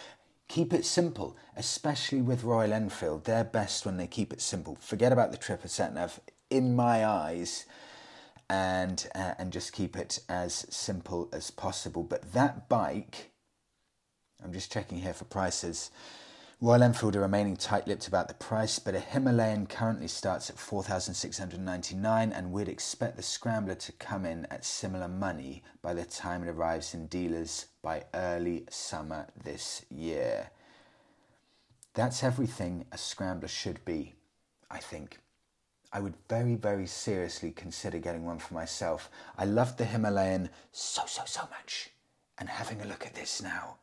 Keep 0.49 0.73
it 0.73 0.85
simple, 0.85 1.37
especially 1.57 2.23
with 2.23 2.45
Royal 2.45 2.73
Enfield. 2.73 3.25
They're 3.25 3.43
best 3.43 3.85
when 3.85 3.97
they 3.97 4.07
keep 4.07 4.33
it 4.33 4.41
simple. 4.41 4.77
Forget 4.81 5.13
about 5.13 5.33
the 5.33 5.39
Tripper 5.39 5.69
nav. 5.93 6.21
In 6.51 6.77
my 6.77 7.05
eyes, 7.05 7.67
and 8.49 9.09
uh, 9.15 9.35
and 9.39 9.53
just 9.53 9.73
keep 9.73 9.97
it 9.97 10.21
as 10.29 10.67
simple 10.71 11.29
as 11.33 11.51
possible. 11.51 12.03
But 12.03 12.33
that 12.33 12.69
bike, 12.69 13.33
I'm 14.43 14.53
just 14.53 14.73
checking 14.73 14.99
here 14.99 15.15
for 15.15 15.25
prices. 15.25 15.91
Royal 16.59 16.85
Enfield 16.85 17.15
are 17.17 17.21
remaining 17.21 17.55
tight-lipped 17.55 18.09
about 18.09 18.29
the 18.29 18.35
price, 18.35 18.79
but 18.79 18.95
a 18.95 18.99
Himalayan 18.99 19.67
currently 19.67 20.09
starts 20.09 20.49
at 20.49 20.59
4,699 20.59 22.33
and 22.33 22.51
we'd 22.51 22.67
expect 22.67 23.19
the 23.19 23.23
Scrambler 23.23 23.75
to 23.75 23.93
come 23.93 24.25
in 24.25 24.47
at 24.47 24.65
similar 24.65 25.07
money 25.07 25.63
by 25.83 25.93
the 25.93 26.07
time 26.07 26.43
it 26.43 26.49
arrives 26.49 26.95
in 26.95 27.09
dealers 27.09 27.67
by 27.83 28.05
early 28.15 28.65
summer 28.71 29.27
this 29.45 29.85
year. 29.91 30.49
That's 31.93 32.25
everything 32.25 32.87
a 32.91 32.97
Scrambler 32.97 33.49
should 33.49 33.85
be, 33.85 34.15
I 34.71 34.79
think. 34.79 35.19
I 35.97 35.99
would 35.99 36.13
very, 36.29 36.57
very 36.57 36.87
seriously 36.87 37.53
consider 37.53 37.97
getting 37.97 38.27
one 38.27 38.39
for 38.39 38.53
myself. 38.53 39.09
I 39.39 39.47
loved 39.47 39.79
the 39.79 39.87
Himalayan 39.87 40.51
so, 40.71 41.05
so, 41.07 41.23
so 41.25 41.49
much. 41.51 41.89
And 42.37 42.51
having 42.51 42.83
a 42.83 42.87
look 42.87 43.07
at 43.07 43.15
this 43.15 43.41
now, 43.43 43.77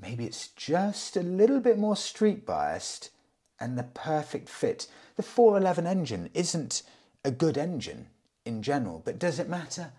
maybe 0.00 0.26
it's 0.26 0.46
just 0.46 1.16
a 1.16 1.22
little 1.24 1.58
bit 1.58 1.76
more 1.76 1.96
street 1.96 2.46
biased 2.46 3.10
and 3.58 3.76
the 3.76 3.82
perfect 3.82 4.48
fit. 4.48 4.86
The 5.16 5.24
411 5.24 5.88
engine 5.88 6.30
isn't 6.34 6.84
a 7.24 7.32
good 7.32 7.58
engine 7.58 8.10
in 8.44 8.62
general, 8.62 9.02
but 9.04 9.18
does 9.18 9.40
it 9.40 9.48
matter? 9.48 9.90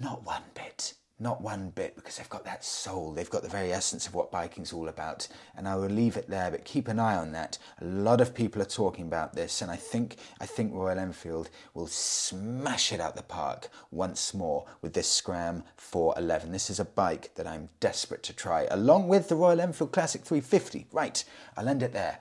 Not 0.00 0.24
one 0.24 0.44
bit. 0.54 0.94
Not 1.22 1.40
one 1.40 1.70
bit, 1.70 1.94
because 1.94 2.16
they've 2.16 2.28
got 2.28 2.44
that 2.46 2.64
soul. 2.64 3.12
They've 3.12 3.30
got 3.30 3.42
the 3.42 3.48
very 3.48 3.72
essence 3.72 4.08
of 4.08 4.14
what 4.14 4.32
biking's 4.32 4.72
all 4.72 4.88
about. 4.88 5.28
And 5.56 5.68
I 5.68 5.76
will 5.76 5.86
leave 5.86 6.16
it 6.16 6.28
there, 6.28 6.50
but 6.50 6.64
keep 6.64 6.88
an 6.88 6.98
eye 6.98 7.14
on 7.14 7.30
that. 7.30 7.58
A 7.80 7.84
lot 7.84 8.20
of 8.20 8.34
people 8.34 8.60
are 8.60 8.64
talking 8.64 9.06
about 9.06 9.32
this, 9.32 9.62
and 9.62 9.70
I 9.70 9.76
think 9.76 10.16
I 10.40 10.46
think 10.46 10.74
Royal 10.74 10.98
Enfield 10.98 11.48
will 11.74 11.86
smash 11.86 12.92
it 12.92 12.98
out 12.98 13.14
the 13.14 13.22
park 13.22 13.68
once 13.92 14.34
more 14.34 14.66
with 14.80 14.94
this 14.94 15.08
Scram 15.08 15.62
411. 15.76 16.50
This 16.50 16.70
is 16.70 16.80
a 16.80 16.84
bike 16.84 17.36
that 17.36 17.46
I'm 17.46 17.68
desperate 17.78 18.24
to 18.24 18.32
try, 18.32 18.66
along 18.72 19.06
with 19.06 19.28
the 19.28 19.36
Royal 19.36 19.60
Enfield 19.60 19.92
Classic 19.92 20.22
350. 20.22 20.88
Right, 20.90 21.22
I'll 21.56 21.68
end 21.68 21.84
it 21.84 21.92
there. 21.92 22.18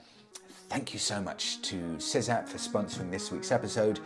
Thank 0.69 0.93
you 0.93 0.99
so 0.99 1.19
much 1.19 1.61
to 1.63 1.75
Sizzapp 1.97 2.47
for 2.47 2.57
sponsoring 2.57 3.09
this 3.09 3.31
week's 3.31 3.51
episode. 3.51 3.99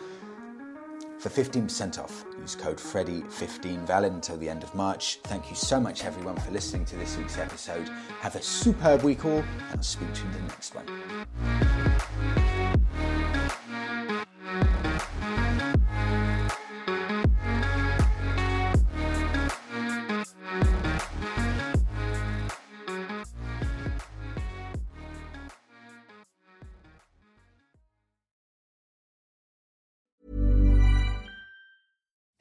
For 1.26 1.32
15% 1.44 1.98
off, 1.98 2.24
use 2.40 2.54
code 2.56 2.78
FREDDIE15 2.78 3.88
valid 3.88 4.14
until 4.14 4.38
the 4.38 4.48
end 4.48 4.62
of 4.62 4.76
March. 4.76 5.18
Thank 5.24 5.50
you 5.50 5.56
so 5.56 5.80
much, 5.80 6.06
everyone, 6.06 6.36
for 6.36 6.52
listening 6.52 6.86
to 6.86 6.96
this 6.98 7.18
week's 7.18 7.40
episode. 7.40 7.90
Have 8.20 8.36
a 8.36 8.42
superb 8.44 9.02
week 9.02 9.26
all, 9.26 9.40
and 9.40 9.48
I'll 9.72 9.82
speak 9.82 10.14
to 10.14 10.22
you 10.22 10.28
in 10.28 10.34
the 10.34 10.40
next 10.42 10.76
one. 10.76 11.65